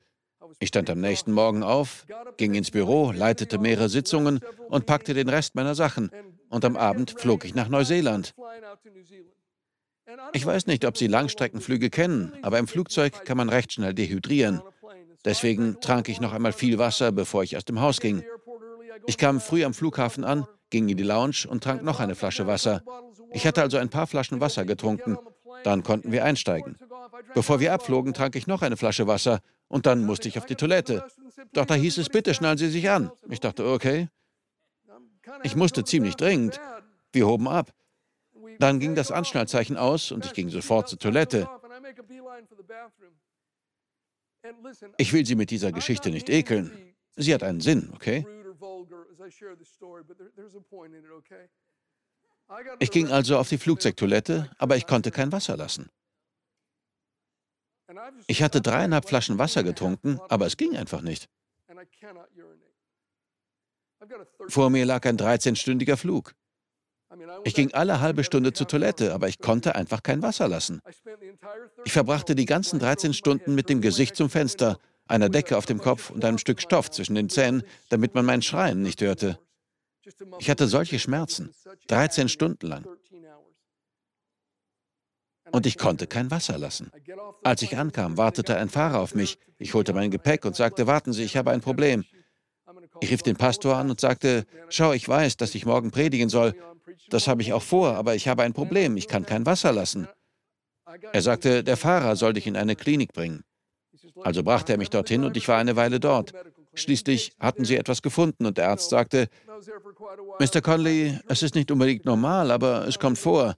Ich 0.60 0.68
stand 0.68 0.90
am 0.90 1.02
nächsten 1.02 1.32
Morgen 1.32 1.64
auf, 1.64 2.06
ging 2.38 2.54
ins 2.54 2.70
Büro, 2.70 3.12
leitete 3.12 3.58
mehrere 3.58 3.90
Sitzungen 3.90 4.40
und 4.70 4.86
packte 4.86 5.14
den 5.14 5.30
Rest 5.30 5.56
meiner 5.56 5.76
Sachen. 5.76 6.12
Und 6.50 6.66
am 6.66 6.78
Abend 6.78 7.20
flog 7.20 7.46
ich 7.46 7.56
nach 7.56 7.70
Neuseeland. 7.70 8.36
Ich 10.34 10.46
weiß 10.46 10.68
nicht, 10.68 10.86
ob 10.86 10.98
Sie 10.98 11.08
Langstreckenflüge 11.08 11.90
kennen, 11.90 12.34
aber 12.42 12.60
im 12.60 12.68
Flugzeug 12.68 13.26
kann 13.26 13.38
man 13.38 13.50
recht 13.50 13.74
schnell 13.74 13.94
dehydrieren. 13.94 14.62
Deswegen 15.26 15.80
trank 15.80 16.10
ich 16.10 16.20
noch 16.20 16.34
einmal 16.34 16.54
viel 16.54 16.78
Wasser, 16.78 17.12
bevor 17.12 17.44
ich 17.44 17.56
aus 17.56 17.66
dem 17.66 17.80
Haus 17.80 18.00
ging. 18.00 18.24
Ich 19.06 19.18
kam 19.18 19.40
früh 19.40 19.64
am 19.64 19.74
Flughafen 19.74 20.24
an, 20.24 20.46
ging 20.70 20.90
in 20.90 20.98
die 20.98 21.04
Lounge 21.04 21.46
und 21.48 21.64
trank 21.64 21.84
noch 21.84 22.00
eine 22.00 22.16
Flasche 22.16 22.48
Wasser. 22.48 22.84
Ich 23.32 23.48
hatte 23.48 23.62
also 23.62 23.78
ein 23.78 23.90
paar 23.90 24.08
Flaschen 24.08 24.42
Wasser 24.42 24.66
getrunken. 24.66 25.18
Dann 25.64 25.84
konnten 25.84 26.12
wir 26.12 26.26
einsteigen. 26.26 26.78
Bevor 27.34 27.60
wir 27.60 27.74
abflogen, 27.74 28.14
trank 28.14 28.36
ich 28.36 28.48
noch 28.48 28.62
eine 28.62 28.78
Flasche 28.78 29.08
Wasser 29.08 29.40
und 29.68 29.86
dann 29.86 30.04
musste 30.04 30.28
ich 30.28 30.38
auf 30.38 30.46
die 30.46 30.56
Toilette. 30.56 31.06
Doch 31.54 31.66
da 31.66 31.76
hieß 31.76 31.98
es, 31.98 32.10
bitte 32.10 32.34
schnallen 32.34 32.58
Sie 32.58 32.70
sich 32.70 32.90
an. 32.90 33.12
Ich 33.30 33.40
dachte, 33.40 33.66
okay. 33.66 34.10
Ich 35.44 35.56
musste 35.56 35.84
ziemlich 35.84 36.16
dringend. 36.16 36.60
Wir 37.12 37.28
hoben 37.28 37.48
ab. 37.48 37.72
Dann 38.64 38.80
ging 38.80 38.96
das 38.96 39.12
Anschnallzeichen 39.12 39.76
aus 39.76 40.14
und 40.14 40.26
ich 40.26 40.32
ging 40.32 40.48
sofort 40.48 40.88
zur 40.88 40.98
Toilette. 40.98 41.50
Ich 44.96 45.12
will 45.12 45.26
Sie 45.26 45.36
mit 45.36 45.52
dieser 45.52 45.74
Geschichte 45.74 46.12
nicht 46.12 46.30
ekeln. 46.30 46.96
Sie 47.18 47.34
hat 47.34 47.44
einen 47.44 47.60
Sinn, 47.60 47.92
okay? 47.94 48.26
Ich 52.80 52.92
ging 52.92 53.12
also 53.12 53.38
auf 53.38 53.50
die 53.50 53.58
Flugzeugtoilette, 53.58 54.50
aber 54.58 54.78
ich 54.78 54.88
konnte 54.88 55.12
kein 55.12 55.34
Wasser 55.34 55.58
lassen. 55.58 55.90
Ich 58.28 58.42
hatte 58.44 58.62
dreieinhalb 58.62 59.10
Flaschen 59.10 59.40
Wasser 59.40 59.64
getrunken, 59.64 60.22
aber 60.30 60.46
es 60.46 60.56
ging 60.56 60.78
einfach 60.78 61.02
nicht. 61.02 61.28
Vor 64.48 64.70
mir 64.70 64.86
lag 64.86 65.06
ein 65.06 65.18
13-stündiger 65.18 65.98
Flug. 65.98 66.34
Ich 67.44 67.54
ging 67.54 67.74
alle 67.74 68.00
halbe 68.00 68.24
Stunde 68.24 68.54
zur 68.54 68.68
Toilette, 68.68 69.14
aber 69.14 69.28
ich 69.28 69.40
konnte 69.40 69.76
einfach 69.76 70.04
kein 70.04 70.22
Wasser 70.22 70.48
lassen. 70.48 70.82
Ich 71.86 71.94
verbrachte 71.94 72.36
die 72.36 72.46
ganzen 72.46 72.80
13 72.80 73.14
Stunden 73.14 73.56
mit 73.56 73.70
dem 73.70 73.82
Gesicht 73.82 74.16
zum 74.16 74.30
Fenster, 74.30 74.78
einer 75.08 75.30
Decke 75.30 75.58
auf 75.58 75.66
dem 75.66 75.80
Kopf 75.80 76.10
und 76.10 76.24
einem 76.24 76.38
Stück 76.38 76.62
Stoff 76.62 76.90
zwischen 76.90 77.16
den 77.16 77.30
Zähnen, 77.30 77.64
damit 77.90 78.16
man 78.16 78.26
mein 78.26 78.42
Schreien 78.42 78.82
nicht 78.82 79.02
hörte. 79.02 79.40
Ich 80.40 80.50
hatte 80.50 80.68
solche 80.68 81.00
Schmerzen, 81.00 81.52
13 81.88 82.30
Stunden 82.30 82.68
lang. 82.68 82.86
Und 85.52 85.68
ich 85.68 85.78
konnte 85.78 86.08
kein 86.08 86.32
Wasser 86.32 86.58
lassen. 86.58 86.92
Als 87.44 87.62
ich 87.62 87.78
ankam, 87.78 88.18
wartete 88.18 88.58
ein 88.58 88.70
Fahrer 88.70 89.00
auf 89.00 89.14
mich. 89.14 89.38
Ich 89.60 89.74
holte 89.76 89.94
mein 89.94 90.10
Gepäck 90.10 90.46
und 90.46 90.56
sagte, 90.56 90.88
warten 90.88 91.14
Sie, 91.14 91.24
ich 91.24 91.38
habe 91.38 91.52
ein 91.52 91.62
Problem. 91.62 92.06
Ich 93.02 93.12
rief 93.12 93.22
den 93.22 93.36
Pastor 93.36 93.78
an 93.78 93.90
und 93.90 94.00
sagte, 94.00 94.46
schau, 94.70 94.94
ich 94.94 95.08
weiß, 95.08 95.38
dass 95.38 95.54
ich 95.54 95.66
morgen 95.66 95.92
predigen 95.92 96.30
soll, 96.30 96.56
das 97.10 97.28
habe 97.28 97.42
ich 97.42 97.54
auch 97.54 97.62
vor, 97.62 97.96
aber 97.96 98.16
ich 98.16 98.28
habe 98.28 98.44
ein 98.44 98.54
Problem. 98.54 98.98
Ich 98.98 99.08
kann 99.08 99.26
kein 99.26 99.46
Wasser 99.46 99.72
lassen. 99.72 100.08
Er 101.12 101.22
sagte, 101.22 101.64
der 101.64 101.78
Fahrer 101.78 102.16
soll 102.16 102.34
dich 102.34 102.48
in 102.48 102.58
eine 102.58 102.76
Klinik 102.76 103.14
bringen. 103.14 103.44
Also 104.22 104.44
brachte 104.44 104.74
er 104.74 104.78
mich 104.78 104.90
dorthin 104.90 105.24
und 105.24 105.38
ich 105.38 105.48
war 105.48 105.58
eine 105.58 105.76
Weile 105.76 106.00
dort. 106.00 106.34
Schließlich 106.74 107.36
hatten 107.40 107.66
sie 107.66 107.78
etwas 107.78 108.02
gefunden 108.02 108.46
und 108.46 108.58
der 108.58 108.70
Arzt 108.70 108.90
sagte, 108.90 109.30
Mr. 110.40 110.62
Conley, 110.62 111.20
es 111.28 111.44
ist 111.44 111.56
nicht 111.56 111.72
unbedingt 111.72 112.06
normal, 112.06 112.52
aber 112.52 112.88
es 112.88 113.00
kommt 113.00 113.18
vor. 113.18 113.56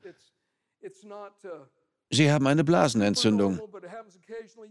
Sie 2.11 2.31
haben 2.31 2.47
eine 2.47 2.63
Blasenentzündung. 2.63 3.59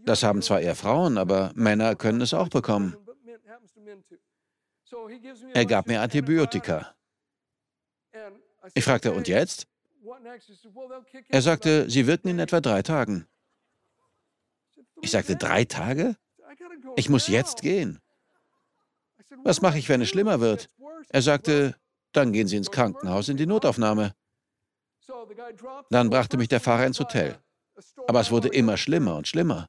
Das 0.05 0.23
haben 0.23 0.41
zwar 0.41 0.61
eher 0.61 0.75
Frauen, 0.75 1.17
aber 1.17 1.51
Männer 1.55 1.95
können 1.95 2.21
es 2.21 2.33
auch 2.33 2.49
bekommen. 2.49 2.95
Er 5.53 5.65
gab 5.65 5.87
mir 5.87 6.01
Antibiotika. 6.01 6.95
Ich 8.73 8.83
fragte, 8.83 9.11
und 9.11 9.27
jetzt? 9.27 9.67
Er 11.29 11.41
sagte, 11.41 11.89
sie 11.89 12.07
wirken 12.07 12.29
in 12.29 12.39
etwa 12.39 12.61
drei 12.61 12.81
Tagen. 12.81 13.27
Ich 15.01 15.11
sagte, 15.11 15.35
drei 15.35 15.65
Tage? 15.65 16.15
Ich 16.95 17.09
muss 17.09 17.27
jetzt 17.27 17.61
gehen. 17.61 17.99
Was 19.43 19.61
mache 19.61 19.77
ich, 19.77 19.89
wenn 19.89 20.01
es 20.01 20.09
schlimmer 20.09 20.39
wird? 20.39 20.69
Er 21.09 21.21
sagte, 21.21 21.75
dann 22.11 22.31
gehen 22.31 22.47
Sie 22.47 22.55
ins 22.55 22.71
Krankenhaus 22.71 23.29
in 23.29 23.37
die 23.37 23.45
Notaufnahme. 23.45 24.15
Dann 25.89 26.09
brachte 26.09 26.37
mich 26.37 26.47
der 26.47 26.61
Fahrer 26.61 26.85
ins 26.85 26.99
Hotel. 26.99 27.37
Aber 28.07 28.21
es 28.21 28.31
wurde 28.31 28.47
immer 28.47 28.77
schlimmer 28.77 29.17
und 29.17 29.27
schlimmer. 29.27 29.67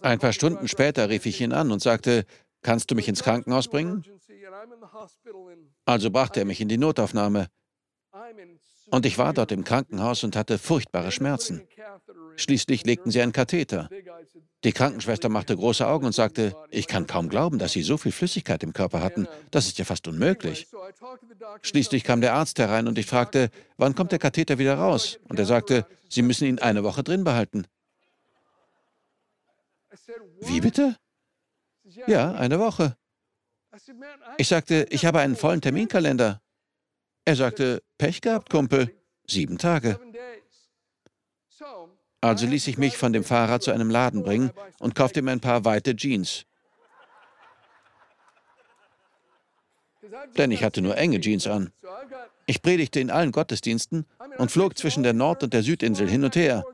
Ein 0.00 0.18
paar 0.18 0.32
Stunden 0.32 0.68
später 0.68 1.08
rief 1.08 1.26
ich 1.26 1.40
ihn 1.40 1.52
an 1.52 1.70
und 1.70 1.82
sagte, 1.82 2.24
kannst 2.62 2.90
du 2.90 2.94
mich 2.94 3.08
ins 3.08 3.22
Krankenhaus 3.22 3.68
bringen? 3.68 4.04
Also 5.84 6.10
brachte 6.10 6.40
er 6.40 6.46
mich 6.46 6.60
in 6.60 6.68
die 6.68 6.78
Notaufnahme. 6.78 7.48
Und 8.90 9.06
ich 9.06 9.16
war 9.16 9.32
dort 9.32 9.52
im 9.52 9.64
Krankenhaus 9.64 10.22
und 10.22 10.36
hatte 10.36 10.58
furchtbare 10.58 11.12
Schmerzen. 11.12 11.62
Schließlich 12.36 12.84
legten 12.84 13.10
sie 13.10 13.22
einen 13.22 13.32
Katheter. 13.32 13.88
Die 14.64 14.72
Krankenschwester 14.72 15.28
machte 15.28 15.56
große 15.56 15.86
Augen 15.86 16.06
und 16.06 16.12
sagte, 16.12 16.54
ich 16.70 16.86
kann 16.86 17.06
kaum 17.06 17.28
glauben, 17.28 17.58
dass 17.58 17.72
Sie 17.72 17.82
so 17.82 17.96
viel 17.96 18.12
Flüssigkeit 18.12 18.62
im 18.62 18.72
Körper 18.72 19.02
hatten. 19.02 19.26
Das 19.50 19.66
ist 19.66 19.78
ja 19.78 19.84
fast 19.84 20.06
unmöglich. 20.06 20.68
Schließlich 21.62 22.04
kam 22.04 22.20
der 22.20 22.34
Arzt 22.34 22.58
herein 22.58 22.86
und 22.86 22.98
ich 22.98 23.06
fragte, 23.06 23.50
wann 23.76 23.94
kommt 23.94 24.12
der 24.12 24.18
Katheter 24.18 24.58
wieder 24.58 24.74
raus? 24.74 25.18
Und 25.28 25.38
er 25.38 25.46
sagte, 25.46 25.86
Sie 26.08 26.22
müssen 26.22 26.46
ihn 26.46 26.58
eine 26.58 26.84
Woche 26.84 27.02
drin 27.02 27.24
behalten. 27.24 27.66
Wie 30.40 30.60
bitte? 30.60 30.96
Ja, 32.06 32.32
eine 32.32 32.58
Woche. 32.58 32.96
Ich 34.38 34.48
sagte, 34.48 34.86
ich 34.90 35.04
habe 35.04 35.20
einen 35.20 35.36
vollen 35.36 35.60
Terminkalender. 35.60 36.40
Er 37.24 37.36
sagte, 37.36 37.82
Pech 37.98 38.20
gehabt, 38.20 38.50
Kumpel. 38.50 38.94
Sieben 39.26 39.58
Tage. 39.58 39.98
Also 42.20 42.46
ließ 42.46 42.66
ich 42.68 42.78
mich 42.78 42.96
von 42.96 43.12
dem 43.12 43.24
Fahrer 43.24 43.60
zu 43.60 43.72
einem 43.72 43.90
Laden 43.90 44.22
bringen 44.22 44.50
und 44.78 44.94
kaufte 44.94 45.22
mir 45.22 45.32
ein 45.32 45.40
paar 45.40 45.64
weite 45.64 45.96
Jeans. 45.96 46.44
denn 50.36 50.50
ich 50.50 50.64
hatte 50.64 50.82
nur 50.82 50.96
enge 50.96 51.20
Jeans 51.20 51.46
an. 51.46 51.72
Ich 52.46 52.62
predigte 52.62 53.00
in 53.00 53.10
allen 53.10 53.32
Gottesdiensten 53.32 54.06
und 54.38 54.50
flog 54.50 54.76
zwischen 54.76 55.02
der 55.02 55.12
Nord- 55.12 55.42
und 55.42 55.52
der 55.52 55.62
Südinsel 55.62 56.08
hin 56.08 56.24
und 56.24 56.36
her. 56.36 56.64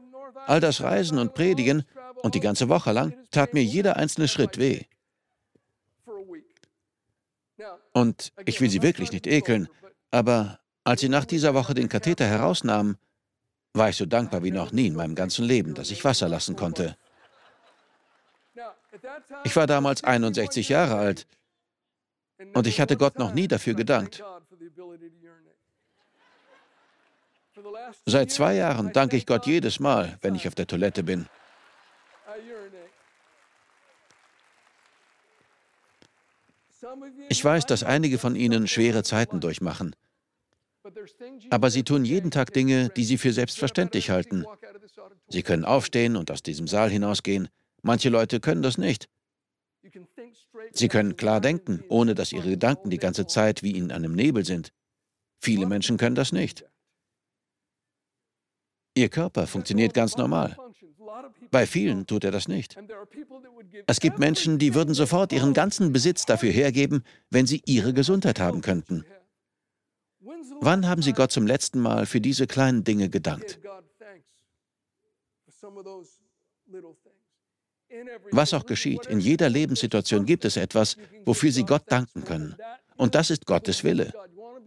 All 0.47 0.61
das 0.61 0.81
Reisen 0.81 1.19
und 1.19 1.35
Predigen 1.35 1.85
und 2.23 2.35
die 2.35 2.41
ganze 2.41 2.69
Woche 2.69 2.93
lang 2.93 3.15
tat 3.31 3.55
mir 3.55 3.63
jeder 3.63 3.97
einzelne 3.97 4.29
Schritt 4.29 4.59
weh. 4.59 4.83
Und 7.93 8.33
ich 8.47 8.61
will 8.61 8.71
Sie 8.71 8.83
wirklich 8.83 9.13
nicht 9.13 9.27
ekeln, 9.27 9.69
aber 10.11 10.61
als 10.85 11.01
Sie 11.01 11.09
nach 11.09 11.25
dieser 11.25 11.55
Woche 11.55 11.75
den 11.75 11.89
Katheter 11.89 12.27
herausnahmen, 12.27 12.97
war 13.75 13.89
ich 13.89 13.97
so 13.97 14.07
dankbar 14.07 14.43
wie 14.43 14.51
noch 14.51 14.73
nie 14.73 14.87
in 14.87 14.95
meinem 14.95 15.15
ganzen 15.15 15.45
Leben, 15.45 15.75
dass 15.75 15.91
ich 15.91 16.05
Wasser 16.05 16.29
lassen 16.29 16.57
konnte. 16.57 16.97
Ich 19.45 19.55
war 19.57 19.67
damals 19.67 20.03
61 20.03 20.69
Jahre 20.69 20.97
alt 20.97 21.27
und 22.55 22.67
ich 22.67 22.81
hatte 22.81 22.97
Gott 22.97 23.19
noch 23.19 23.35
nie 23.35 23.49
dafür 23.49 23.75
gedankt. 23.75 24.23
Seit 28.07 28.31
zwei 28.31 28.55
Jahren 28.55 28.93
danke 28.93 29.17
ich 29.17 29.27
Gott 29.27 29.47
jedes 29.47 29.81
Mal, 29.81 30.19
wenn 30.23 30.35
ich 30.35 30.47
auf 30.49 30.55
der 30.55 30.67
Toilette 30.67 31.03
bin. 31.03 31.27
Ich 37.29 37.45
weiß, 37.45 37.67
dass 37.67 37.83
einige 37.83 38.19
von 38.19 38.37
Ihnen 38.37 38.69
schwere 38.69 39.03
Zeiten 39.03 39.41
durchmachen. 39.41 39.95
Aber 41.51 41.71
Sie 41.71 41.83
tun 41.83 42.05
jeden 42.05 42.31
Tag 42.31 42.53
Dinge, 42.53 42.89
die 42.91 43.05
Sie 43.05 43.19
für 43.19 43.33
selbstverständlich 43.33 44.11
halten. 44.11 44.45
Sie 45.29 45.43
können 45.43 45.65
aufstehen 45.65 46.17
und 46.17 46.31
aus 46.31 46.43
diesem 46.43 46.67
Saal 46.67 46.91
hinausgehen. 46.91 47.49
Manche 47.83 48.09
Leute 48.09 48.41
können 48.41 48.63
das 48.63 48.79
nicht. 48.79 49.09
Sie 50.73 50.89
können 50.89 51.17
klar 51.17 51.41
denken, 51.41 51.85
ohne 51.89 52.15
dass 52.15 52.33
ihre 52.33 52.51
Gedanken 52.51 52.91
die 52.91 52.99
ganze 52.99 53.27
Zeit 53.27 53.63
wie 53.63 53.77
in 53.77 53.93
einem 53.93 54.15
Nebel 54.15 54.45
sind. 54.45 54.73
Viele 55.41 55.67
Menschen 55.67 55.97
können 55.97 56.17
das 56.17 56.33
nicht. 56.33 56.65
Ihr 58.95 59.09
Körper 59.09 59.47
funktioniert 59.47 59.95
ganz 59.95 60.17
normal. 60.17 60.57
Bei 61.51 61.67
vielen 61.67 62.07
tut 62.07 62.25
er 62.25 62.31
das 62.31 62.49
nicht. 62.49 62.79
Es 63.87 64.01
gibt 64.01 64.19
Menschen, 64.19 64.59
die 64.59 64.75
würden 64.75 64.95
sofort 64.95 65.33
ihren 65.33 65.55
ganzen 65.55 65.93
Besitz 65.93 66.27
dafür 66.27 66.51
hergeben, 66.51 67.03
wenn 67.31 67.47
sie 67.47 67.63
ihre 67.67 67.93
Gesundheit 67.93 68.41
haben 68.41 68.61
könnten. 68.61 69.05
Wann 70.61 70.87
haben 70.87 71.03
Sie 71.03 71.13
Gott 71.13 71.33
zum 71.33 71.47
letzten 71.47 71.81
Mal 71.81 72.07
für 72.07 72.21
diese 72.21 72.47
kleinen 72.47 72.85
Dinge 72.85 73.09
gedankt? 73.09 73.59
Was 78.31 78.53
auch 78.55 78.67
geschieht, 78.67 79.07
in 79.07 79.21
jeder 79.21 79.49
Lebenssituation 79.49 80.27
gibt 80.27 80.45
es 80.45 80.57
etwas, 80.57 80.97
wofür 81.25 81.53
Sie 81.53 81.65
Gott 81.65 81.85
danken 81.87 82.25
können. 82.25 82.57
Und 82.97 83.15
das 83.15 83.31
ist 83.31 83.47
Gottes 83.47 83.85
Wille. 83.85 84.13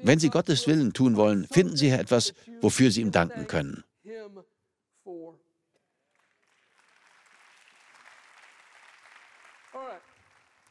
Wenn 0.02 0.20
Sie 0.20 0.30
Gottes 0.30 0.68
Willen 0.68 0.94
tun 0.94 1.16
wollen, 1.16 1.48
finden 1.52 1.76
Sie 1.76 1.90
etwas, 1.90 2.34
wofür 2.62 2.90
Sie 2.90 3.02
ihm 3.02 3.12
danken 3.12 3.46
können. 3.46 3.84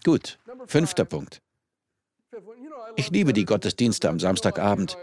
Gut, 0.04 0.38
fünfter 0.66 1.04
Punkt. 1.04 1.42
Ich 2.97 3.11
liebe 3.11 3.33
die 3.33 3.45
Gottesdienste 3.45 4.09
am 4.09 4.19
Samstagabend. 4.19 4.97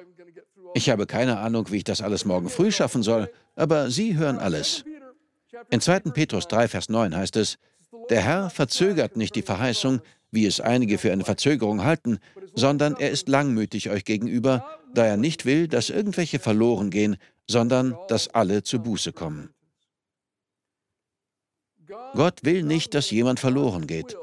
Ich 0.73 0.89
habe 0.89 1.05
keine 1.05 1.39
Ahnung, 1.39 1.71
wie 1.71 1.77
ich 1.77 1.83
das 1.83 2.01
alles 2.01 2.25
morgen 2.25 2.49
früh 2.49 2.71
schaffen 2.71 3.03
soll, 3.03 3.31
aber 3.55 3.89
Sie 3.89 4.17
hören 4.17 4.39
alles. 4.39 4.83
In 5.69 5.81
2. 5.81 5.99
Petrus 6.11 6.47
3, 6.47 6.67
Vers 6.67 6.89
9 6.89 7.15
heißt 7.15 7.35
es, 7.37 7.57
der 8.09 8.21
Herr 8.21 8.49
verzögert 8.49 9.17
nicht 9.17 9.35
die 9.35 9.41
Verheißung, 9.41 10.01
wie 10.31 10.45
es 10.45 10.59
einige 10.59 10.97
für 10.97 11.11
eine 11.11 11.23
Verzögerung 11.23 11.83
halten, 11.83 12.19
sondern 12.53 12.95
er 12.95 13.11
ist 13.11 13.29
langmütig 13.29 13.89
euch 13.89 14.03
gegenüber, 14.03 14.65
da 14.93 15.05
er 15.05 15.17
nicht 15.17 15.45
will, 15.45 15.67
dass 15.67 15.89
irgendwelche 15.89 16.39
verloren 16.39 16.89
gehen, 16.89 17.17
sondern 17.47 17.97
dass 18.07 18.27
alle 18.29 18.63
zu 18.63 18.79
Buße 18.79 19.13
kommen. 19.13 19.53
Gott 22.13 22.43
will 22.43 22.63
nicht, 22.63 22.93
dass 22.93 23.11
jemand 23.11 23.39
verloren 23.39 23.87
geht. 23.87 24.17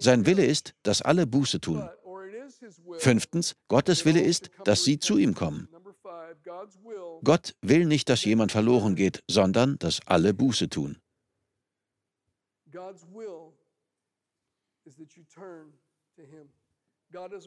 Sein 0.00 0.24
Wille 0.24 0.44
ist, 0.44 0.74
dass 0.82 1.02
alle 1.02 1.26
Buße 1.26 1.60
tun. 1.60 1.88
Fünftens, 2.98 3.54
Gottes 3.68 4.04
Wille 4.06 4.22
ist, 4.22 4.50
dass 4.64 4.82
sie 4.82 4.98
zu 4.98 5.18
ihm 5.18 5.34
kommen. 5.34 5.68
Gott 7.22 7.54
will 7.60 7.84
nicht, 7.84 8.08
dass 8.08 8.24
jemand 8.24 8.50
verloren 8.50 8.96
geht, 8.96 9.22
sondern 9.28 9.78
dass 9.78 10.00
alle 10.06 10.32
Buße 10.32 10.68
tun. 10.70 10.98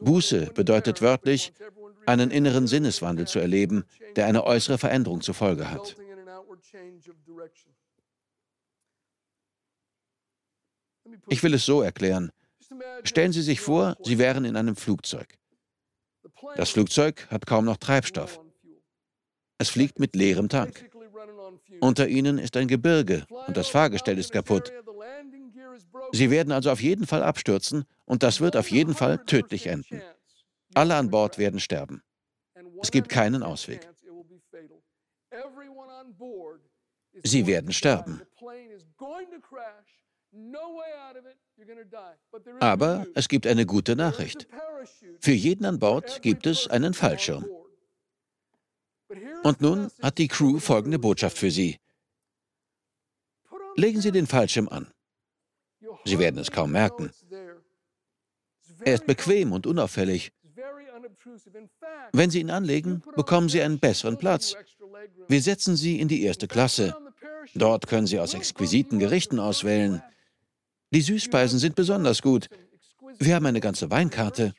Buße 0.00 0.52
bedeutet 0.54 1.02
wörtlich, 1.02 1.52
einen 2.06 2.30
inneren 2.30 2.66
Sinneswandel 2.66 3.26
zu 3.26 3.40
erleben, 3.40 3.84
der 4.14 4.26
eine 4.26 4.44
äußere 4.44 4.78
Veränderung 4.78 5.22
zur 5.22 5.34
Folge 5.34 5.70
hat. 5.70 5.96
Ich 11.28 11.42
will 11.42 11.54
es 11.54 11.64
so 11.66 11.82
erklären. 11.82 12.30
Stellen 13.04 13.32
Sie 13.32 13.42
sich 13.42 13.60
vor, 13.60 13.96
Sie 14.02 14.18
wären 14.18 14.44
in 14.44 14.56
einem 14.56 14.76
Flugzeug. 14.76 15.38
Das 16.56 16.70
Flugzeug 16.70 17.26
hat 17.30 17.46
kaum 17.46 17.64
noch 17.64 17.76
Treibstoff. 17.76 18.40
Es 19.58 19.70
fliegt 19.70 19.98
mit 19.98 20.16
leerem 20.16 20.48
Tank. 20.48 20.90
Unter 21.80 22.08
ihnen 22.08 22.38
ist 22.38 22.56
ein 22.56 22.68
Gebirge 22.68 23.26
und 23.46 23.56
das 23.56 23.68
Fahrgestell 23.68 24.18
ist 24.18 24.32
kaputt. 24.32 24.72
Sie 26.12 26.30
werden 26.30 26.52
also 26.52 26.70
auf 26.70 26.80
jeden 26.80 27.06
Fall 27.06 27.22
abstürzen 27.22 27.84
und 28.04 28.22
das 28.22 28.40
wird 28.40 28.56
auf 28.56 28.70
jeden 28.70 28.94
Fall 28.94 29.24
tödlich 29.24 29.66
enden. 29.66 30.02
Alle 30.74 30.96
an 30.96 31.10
Bord 31.10 31.38
werden 31.38 31.60
sterben. 31.60 32.02
Es 32.82 32.90
gibt 32.90 33.08
keinen 33.08 33.42
Ausweg. 33.42 33.88
Sie 37.22 37.46
werden 37.46 37.72
sterben. 37.72 38.20
Aber 42.60 43.06
es 43.14 43.28
gibt 43.28 43.46
eine 43.46 43.66
gute 43.66 43.96
Nachricht. 43.96 44.46
Für 45.20 45.32
jeden 45.32 45.64
an 45.64 45.78
Bord 45.78 46.22
gibt 46.22 46.46
es 46.46 46.66
einen 46.68 46.94
Fallschirm. 46.94 47.46
Und 49.42 49.60
nun 49.60 49.90
hat 50.02 50.18
die 50.18 50.28
Crew 50.28 50.58
folgende 50.58 50.98
Botschaft 50.98 51.38
für 51.38 51.50
Sie. 51.50 51.78
Legen 53.76 54.00
Sie 54.00 54.12
den 54.12 54.26
Fallschirm 54.26 54.68
an. 54.68 54.92
Sie 56.04 56.18
werden 56.18 56.38
es 56.38 56.50
kaum 56.50 56.72
merken. 56.72 57.10
Er 58.80 58.94
ist 58.94 59.06
bequem 59.06 59.52
und 59.52 59.66
unauffällig. 59.66 60.32
Wenn 62.12 62.30
Sie 62.30 62.40
ihn 62.40 62.50
anlegen, 62.50 63.02
bekommen 63.16 63.48
Sie 63.48 63.62
einen 63.62 63.78
besseren 63.78 64.18
Platz. 64.18 64.54
Wir 65.28 65.42
setzen 65.42 65.76
Sie 65.76 66.00
in 66.00 66.08
die 66.08 66.22
erste 66.22 66.48
Klasse. 66.48 66.96
Dort 67.54 67.86
können 67.86 68.06
Sie 68.06 68.18
aus 68.18 68.34
exquisiten 68.34 68.98
Gerichten 68.98 69.38
auswählen. 69.38 70.02
Die 70.94 71.02
Süßspeisen 71.02 71.58
sind 71.58 71.74
besonders 71.74 72.22
gut. 72.22 72.48
Wir 73.18 73.34
haben 73.34 73.46
eine 73.46 73.58
ganze 73.58 73.90
Weinkarte. 73.90 74.54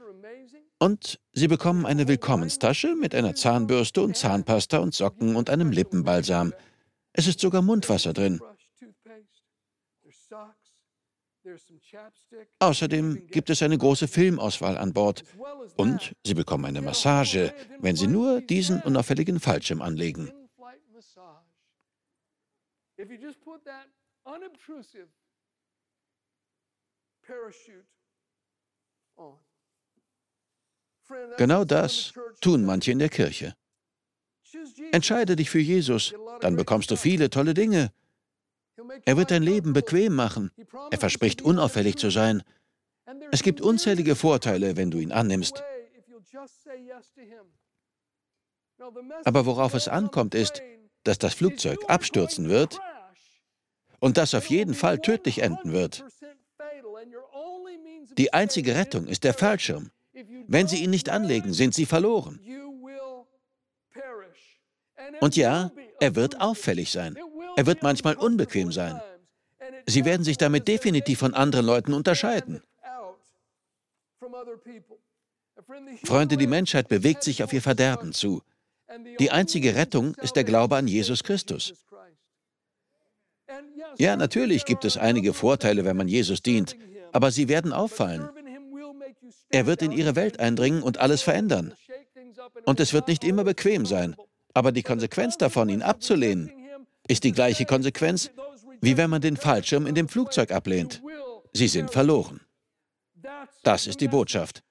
Und 0.79 1.17
Sie 1.31 1.47
bekommen 1.47 1.85
eine 1.85 2.09
Willkommenstasche 2.09 2.93
mit 2.95 3.15
einer 3.15 3.35
Zahnbürste 3.35 4.01
und 4.01 4.17
Zahnpasta 4.17 4.79
und 4.79 4.93
Socken 4.93 5.37
und 5.37 5.49
einem 5.49 5.71
Lippenbalsam. 5.71 6.53
Es 7.13 7.27
ist 7.27 7.39
sogar 7.39 7.61
Mundwasser 7.61 8.11
drin. 8.11 8.41
Außerdem 12.59 13.27
gibt 13.27 13.49
es 13.49 13.61
eine 13.61 13.77
große 13.77 14.09
Filmauswahl 14.09 14.77
an 14.77 14.91
Bord. 14.91 15.23
Und 15.77 16.13
Sie 16.25 16.33
bekommen 16.33 16.65
eine 16.65 16.81
Massage, 16.81 17.53
wenn 17.79 17.95
Sie 17.95 18.07
nur 18.07 18.41
diesen 18.41 18.81
unauffälligen 18.81 19.39
Fallschirm 19.39 19.81
anlegen. 19.81 20.33
Genau 31.37 31.63
das 31.63 32.13
tun 32.41 32.65
manche 32.65 32.91
in 32.91 32.99
der 32.99 33.09
Kirche. 33.09 33.55
Entscheide 34.91 35.35
dich 35.35 35.49
für 35.49 35.59
Jesus, 35.59 36.13
dann 36.41 36.55
bekommst 36.55 36.89
du 36.91 36.95
viele 36.95 37.29
tolle 37.29 37.53
Dinge. 37.53 37.91
Er 39.05 39.17
wird 39.17 39.31
dein 39.31 39.43
Leben 39.43 39.73
bequem 39.73 40.13
machen. 40.13 40.51
Er 40.91 40.97
verspricht 40.97 41.41
unauffällig 41.41 41.97
zu 41.97 42.09
sein. 42.09 42.43
Es 43.31 43.43
gibt 43.43 43.61
unzählige 43.61 44.15
Vorteile, 44.15 44.77
wenn 44.77 44.91
du 44.91 44.99
ihn 44.99 45.11
annimmst. 45.11 45.63
Aber 49.23 49.45
worauf 49.45 49.73
es 49.73 49.87
ankommt, 49.87 50.35
ist, 50.35 50.61
dass 51.03 51.17
das 51.17 51.33
Flugzeug 51.33 51.79
abstürzen 51.87 52.49
wird 52.49 52.79
und 53.99 54.17
das 54.17 54.33
auf 54.33 54.49
jeden 54.49 54.73
Fall 54.73 54.99
tödlich 54.99 55.39
enden 55.39 55.71
wird. 55.71 56.03
Die 58.17 58.33
einzige 58.33 58.75
Rettung 58.75 59.07
ist 59.07 59.23
der 59.23 59.33
Fallschirm. 59.33 59.91
Wenn 60.47 60.67
Sie 60.67 60.83
ihn 60.83 60.89
nicht 60.89 61.09
anlegen, 61.09 61.53
sind 61.53 61.73
Sie 61.73 61.85
verloren. 61.85 62.39
Und 65.21 65.35
ja, 65.35 65.71
er 65.99 66.15
wird 66.15 66.41
auffällig 66.41 66.91
sein. 66.91 67.17
Er 67.55 67.65
wird 67.65 67.83
manchmal 67.83 68.15
unbequem 68.15 68.71
sein. 68.71 68.99
Sie 69.87 70.05
werden 70.05 70.23
sich 70.23 70.37
damit 70.37 70.67
definitiv 70.67 71.19
von 71.19 71.33
anderen 71.33 71.65
Leuten 71.65 71.93
unterscheiden. 71.93 72.61
Freunde, 76.03 76.37
die 76.37 76.47
Menschheit 76.47 76.87
bewegt 76.87 77.23
sich 77.23 77.43
auf 77.43 77.53
ihr 77.53 77.61
Verderben 77.61 78.13
zu. 78.13 78.41
Die 79.19 79.31
einzige 79.31 79.75
Rettung 79.75 80.15
ist 80.15 80.35
der 80.35 80.43
Glaube 80.43 80.75
an 80.75 80.87
Jesus 80.87 81.23
Christus. 81.23 81.73
Ja, 83.97 84.15
natürlich 84.15 84.65
gibt 84.65 84.85
es 84.85 84.97
einige 84.97 85.33
Vorteile, 85.33 85.85
wenn 85.85 85.97
man 85.97 86.07
Jesus 86.07 86.41
dient, 86.41 86.75
aber 87.11 87.31
sie 87.31 87.47
werden 87.47 87.73
auffallen. 87.73 88.29
Er 89.49 89.65
wird 89.65 89.81
in 89.81 89.91
ihre 89.91 90.15
Welt 90.15 90.39
eindringen 90.39 90.83
und 90.83 90.97
alles 90.97 91.21
verändern. 91.21 91.73
Und 92.65 92.79
es 92.79 92.93
wird 92.93 93.07
nicht 93.07 93.23
immer 93.23 93.43
bequem 93.43 93.85
sein, 93.85 94.15
aber 94.53 94.71
die 94.71 94.83
Konsequenz 94.83 95.37
davon, 95.37 95.69
ihn 95.69 95.81
abzulehnen, 95.81 96.51
ist 97.07 97.23
die 97.23 97.31
gleiche 97.31 97.65
Konsequenz, 97.65 98.31
wie 98.81 98.97
wenn 98.97 99.09
man 99.09 99.21
den 99.21 99.37
Fallschirm 99.37 99.87
in 99.87 99.95
dem 99.95 100.07
Flugzeug 100.07 100.51
ablehnt. 100.51 101.01
Sie 101.53 101.67
sind 101.67 101.91
verloren. 101.91 102.41
Das 103.63 103.87
ist 103.87 104.01
die 104.01 104.07
Botschaft. 104.07 104.63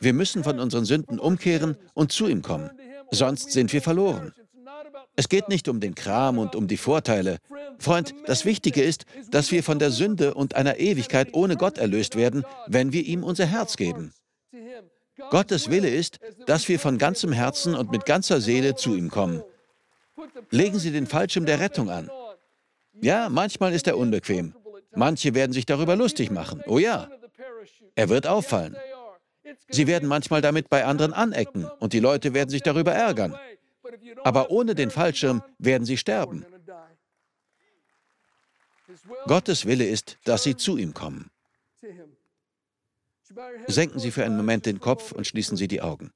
Wir 0.00 0.12
müssen 0.12 0.44
von 0.44 0.58
unseren 0.58 0.84
Sünden 0.84 1.18
umkehren 1.18 1.76
und 1.94 2.12
zu 2.12 2.26
ihm 2.26 2.42
kommen, 2.42 2.70
sonst 3.10 3.52
sind 3.52 3.72
wir 3.72 3.82
verloren. 3.82 4.32
Es 5.16 5.28
geht 5.28 5.48
nicht 5.48 5.68
um 5.68 5.80
den 5.80 5.94
Kram 5.94 6.38
und 6.38 6.56
um 6.56 6.66
die 6.66 6.76
Vorteile. 6.76 7.38
Freund, 7.78 8.14
das 8.26 8.44
Wichtige 8.44 8.82
ist, 8.82 9.04
dass 9.30 9.52
wir 9.52 9.62
von 9.62 9.78
der 9.78 9.90
Sünde 9.90 10.34
und 10.34 10.56
einer 10.56 10.78
Ewigkeit 10.78 11.34
ohne 11.34 11.56
Gott 11.56 11.78
erlöst 11.78 12.16
werden, 12.16 12.44
wenn 12.66 12.92
wir 12.92 13.04
ihm 13.04 13.22
unser 13.22 13.46
Herz 13.46 13.76
geben. 13.76 14.12
Gottes 15.30 15.70
Wille 15.70 15.88
ist, 15.88 16.18
dass 16.46 16.68
wir 16.68 16.80
von 16.80 16.98
ganzem 16.98 17.32
Herzen 17.32 17.74
und 17.74 17.92
mit 17.92 18.04
ganzer 18.04 18.40
Seele 18.40 18.74
zu 18.74 18.94
ihm 18.94 19.10
kommen. 19.10 19.42
Legen 20.50 20.78
Sie 20.78 20.90
den 20.90 21.06
Fallschirm 21.06 21.46
der 21.46 21.60
Rettung 21.60 21.90
an. 21.90 22.10
Ja, 23.00 23.28
manchmal 23.28 23.72
ist 23.72 23.86
er 23.86 23.96
unbequem. 23.96 24.54
Manche 24.94 25.34
werden 25.34 25.52
sich 25.52 25.66
darüber 25.66 25.96
lustig 25.96 26.30
machen. 26.30 26.62
Oh 26.66 26.78
ja, 26.78 27.08
er 27.94 28.08
wird 28.08 28.26
auffallen. 28.26 28.76
Sie 29.68 29.86
werden 29.86 30.08
manchmal 30.08 30.40
damit 30.40 30.68
bei 30.68 30.84
anderen 30.84 31.12
anecken 31.12 31.66
und 31.80 31.92
die 31.92 32.00
Leute 32.00 32.34
werden 32.34 32.50
sich 32.50 32.62
darüber 32.62 32.92
ärgern. 32.92 33.36
Aber 34.24 34.50
ohne 34.50 34.74
den 34.74 34.90
Fallschirm 34.90 35.42
werden 35.58 35.84
sie 35.84 35.96
sterben. 35.96 36.44
Gottes 39.26 39.66
Wille 39.66 39.86
ist, 39.86 40.18
dass 40.24 40.42
sie 40.42 40.56
zu 40.56 40.76
ihm 40.76 40.94
kommen. 40.94 41.30
Senken 43.66 43.98
Sie 43.98 44.10
für 44.10 44.24
einen 44.24 44.36
Moment 44.36 44.66
den 44.66 44.80
Kopf 44.80 45.12
und 45.12 45.26
schließen 45.26 45.56
Sie 45.56 45.68
die 45.68 45.80
Augen. 45.80 46.12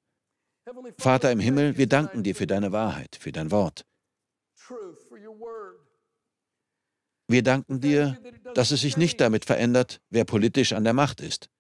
Vater 0.99 1.33
im 1.33 1.41
Himmel, 1.41 1.79
wir 1.79 1.87
danken 1.87 2.23
dir 2.23 2.35
für 2.35 2.47
deine 2.47 2.73
Wahrheit, 2.73 3.17
für 3.19 3.33
dein 3.33 3.51
Wort. 3.51 3.87
Wir 7.27 7.43
danken 7.43 7.81
dir, 7.81 8.19
dass 8.55 8.71
es 8.71 8.83
sich 8.83 8.97
nicht 8.97 9.21
damit 9.21 9.45
verändert, 9.45 10.01
wer 10.11 10.25
politisch 10.25 10.73
an 10.73 10.85
der 10.85 10.95
Macht 10.95 11.21
ist. 11.21 11.51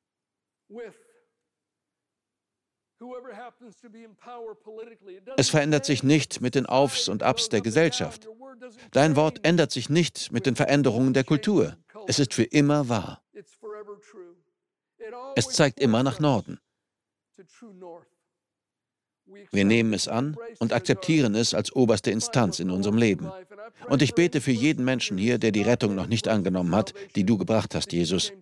Es 5.36 5.48
verändert 5.50 5.84
sich 5.84 6.02
nicht 6.02 6.40
mit 6.40 6.54
den 6.54 6.66
Aufs 6.66 7.08
und 7.08 7.22
Abs 7.22 7.48
der 7.48 7.60
Gesellschaft. 7.60 8.28
Dein 8.92 9.16
Wort 9.16 9.44
ändert 9.44 9.72
sich 9.72 9.88
nicht 9.88 10.32
mit 10.32 10.46
den 10.46 10.56
Veränderungen 10.56 11.14
der 11.14 11.24
Kultur. 11.24 11.76
Es 12.06 12.18
ist 12.18 12.34
für 12.34 12.44
immer 12.44 12.88
wahr. 12.88 13.22
Es 15.36 15.48
zeigt 15.50 15.80
immer 15.80 16.02
nach 16.02 16.20
Norden. 16.20 16.58
Wir 19.50 19.64
nehmen 19.64 19.92
es 19.92 20.08
an 20.08 20.36
und 20.58 20.72
akzeptieren 20.72 21.34
es 21.34 21.54
als 21.54 21.74
oberste 21.74 22.10
Instanz 22.10 22.60
in 22.60 22.70
unserem 22.70 22.96
Leben. 22.96 23.30
Und 23.88 24.02
ich 24.02 24.14
bete 24.14 24.40
für 24.40 24.52
jeden 24.52 24.84
Menschen 24.84 25.18
hier, 25.18 25.38
der 25.38 25.52
die 25.52 25.62
Rettung 25.62 25.94
noch 25.94 26.06
nicht 26.06 26.28
angenommen 26.28 26.74
hat, 26.74 26.94
die 27.14 27.24
du 27.24 27.36
gebracht 27.36 27.74
hast, 27.74 27.92
Jesus. 27.92 28.32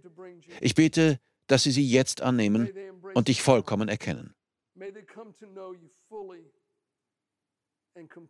Ich 0.61 0.75
bete, 0.75 1.19
dass 1.49 1.65
sie 1.65 1.73
sie 1.73 1.89
jetzt 1.89 2.23
annehmen 2.23 2.71
und 3.15 3.29
dich 3.29 3.43
vollkommen 3.43 3.89
erkennen. 3.89 4.36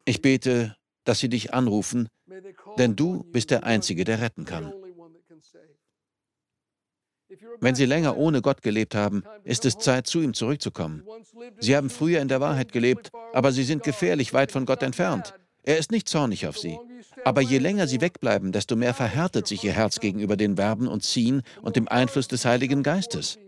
Ich 0.04 0.22
bete, 0.22 0.76
dass 1.04 1.18
sie 1.18 1.28
dich 1.28 1.54
anrufen, 1.54 2.08
denn 2.78 2.96
du 2.96 3.24
bist 3.24 3.50
der 3.50 3.64
Einzige, 3.64 4.04
der 4.04 4.20
retten 4.20 4.44
kann. 4.44 4.72
Wenn 7.60 7.74
Sie 7.74 7.86
länger 7.86 8.16
ohne 8.16 8.40
Gott 8.40 8.62
gelebt 8.62 8.94
haben, 8.94 9.24
ist 9.44 9.64
es 9.64 9.78
Zeit, 9.78 10.06
zu 10.06 10.20
ihm 10.20 10.34
zurückzukommen. 10.34 11.02
Sie 11.58 11.76
haben 11.76 11.90
früher 11.90 12.20
in 12.20 12.28
der 12.28 12.40
Wahrheit 12.40 12.72
gelebt, 12.72 13.10
aber 13.32 13.52
Sie 13.52 13.64
sind 13.64 13.82
gefährlich 13.82 14.32
weit 14.32 14.52
von 14.52 14.66
Gott 14.66 14.82
entfernt. 14.82 15.34
Er 15.62 15.78
ist 15.78 15.90
nicht 15.90 16.08
zornig 16.08 16.46
auf 16.46 16.58
Sie. 16.58 16.78
Aber 17.24 17.40
je 17.40 17.58
länger 17.58 17.88
Sie 17.88 18.00
wegbleiben, 18.00 18.52
desto 18.52 18.76
mehr 18.76 18.94
verhärtet 18.94 19.46
sich 19.48 19.64
Ihr 19.64 19.72
Herz 19.72 19.98
gegenüber 19.98 20.36
den 20.36 20.56
Verben 20.56 20.86
und 20.86 21.02
Ziehen 21.02 21.42
und 21.62 21.74
dem 21.76 21.88
Einfluss 21.88 22.28
des 22.28 22.44
Heiligen 22.44 22.82
Geistes. 22.82 23.38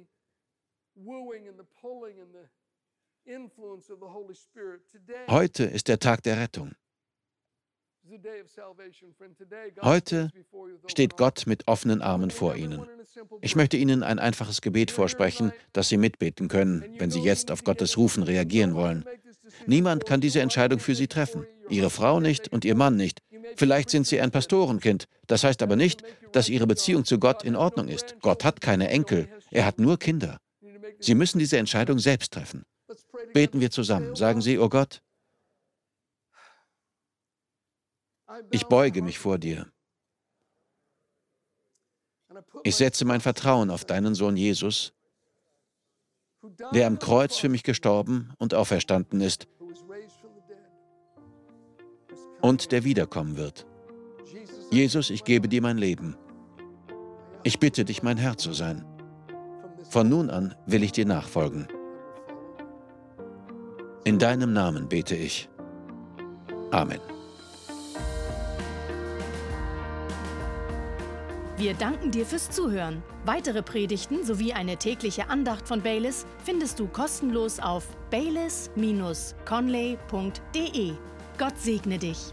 Heute 5.29 5.65
ist 5.65 5.89
der 5.89 5.99
Tag 5.99 6.23
der 6.23 6.39
Rettung. 6.39 6.73
Heute 9.83 10.31
steht 10.87 11.19
Gott 11.19 11.47
mit 11.47 11.69
offenen 11.69 12.01
Armen 12.01 12.31
vor 12.31 12.57
Ihnen. 12.57 12.87
Ich 13.43 13.55
möchte 13.55 13.77
Ihnen 13.77 14.03
ein 14.03 14.19
einfaches 14.19 14.63
Gebet 14.63 14.91
vorsprechen, 14.91 15.53
das 15.75 15.91
Sie 15.91 15.99
mitbeten 15.99 16.49
können, 16.49 16.85
wenn 16.99 17.11
Sie 17.11 17.21
jetzt 17.21 17.51
auf 17.51 17.65
Gottes 17.65 17.99
Rufen 17.99 18.23
reagieren 18.23 18.75
wollen. 18.75 19.05
Niemand 19.67 20.07
kann 20.07 20.23
diese 20.23 20.41
Entscheidung 20.41 20.79
für 20.79 20.95
Sie 20.95 21.09
treffen. 21.09 21.47
Ihre 21.69 21.91
Frau 21.91 22.21
nicht 22.21 22.49
und 22.49 22.65
Ihr 22.65 22.75
Mann 22.75 22.97
nicht. 22.97 23.21
Vielleicht 23.57 23.91
sind 23.91 24.07
Sie 24.07 24.21
ein 24.21 24.31
Pastorenkind. 24.31 25.05
Das 25.27 25.45
heißt 25.45 25.63
aber 25.63 25.77
nicht, 25.77 26.03
dass 26.33 26.49
Ihre 26.49 26.67
Beziehung 26.67 27.05
zu 27.05 27.19
Gott 27.19 27.45
in 27.45 27.57
Ordnung 27.57 27.89
ist. 27.89 28.17
Gott 28.21 28.43
hat 28.45 28.63
keine 28.63 28.89
Enkel. 28.89 29.29
Er 29.51 29.67
hat 29.67 29.79
nur 29.79 29.99
Kinder. 29.99 30.41
Sie 30.99 31.15
müssen 31.15 31.39
diese 31.39 31.59
Entscheidung 31.59 31.99
selbst 31.99 32.33
treffen. 32.33 32.65
Beten 33.33 33.61
wir 33.61 33.71
zusammen. 33.71 34.17
Sagen 34.17 34.41
Sie, 34.41 34.59
oh 34.59 34.69
Gott, 34.69 35.03
ich 38.51 38.67
beuge 38.67 39.03
mich 39.03 39.19
vor 39.19 39.39
dir. 39.39 39.71
Ich 42.63 42.77
setze 42.77 43.05
mein 43.05 43.21
Vertrauen 43.21 43.71
auf 43.71 43.85
deinen 43.85 44.15
Sohn 44.15 44.37
Jesus, 44.37 44.93
der 46.73 46.87
am 46.87 46.99
Kreuz 46.99 47.37
für 47.37 47.49
mich 47.49 47.63
gestorben 47.63 48.33
und 48.39 48.55
auferstanden 48.55 49.21
ist 49.21 49.49
und 52.41 52.71
der 52.71 52.85
wiederkommen 52.85 53.37
wird. 53.37 53.67
Jesus, 54.71 55.11
ich 55.11 55.25
gebe 55.25 55.49
dir 55.49 55.63
mein 55.63 55.79
Leben. 55.79 56.17
Ich 57.43 57.59
bitte 57.59 57.85
dich, 57.85 58.03
mein 58.03 58.19
Herr 58.19 58.37
zu 58.37 58.53
sein. 58.53 58.85
Von 59.91 60.09
nun 60.09 60.29
an 60.29 60.55
will 60.67 60.83
ich 60.83 60.93
dir 60.93 61.07
nachfolgen. 61.07 61.69
In 64.09 64.19
deinem 64.19 64.55
Namen 64.55 64.89
bete 64.89 65.15
ich. 65.15 65.51
Amen. 66.71 66.99
Wir 71.59 71.75
danken 71.75 72.11
dir 72.11 72.25
fürs 72.25 72.51
Zuhören. 72.51 73.03
Weitere 73.27 73.63
Predigten 73.63 74.25
sowie 74.25 74.55
eine 74.55 74.79
tägliche 74.79 75.29
Andacht 75.29 75.69
von 75.69 75.83
Baylis 75.83 76.25
findest 76.43 76.81
du 76.81 76.87
kostenlos 76.87 77.61
auf 77.61 77.87
baylis-conley.de. 78.11 80.93
Gott 81.37 81.59
segne 81.59 81.99
dich. 81.99 82.33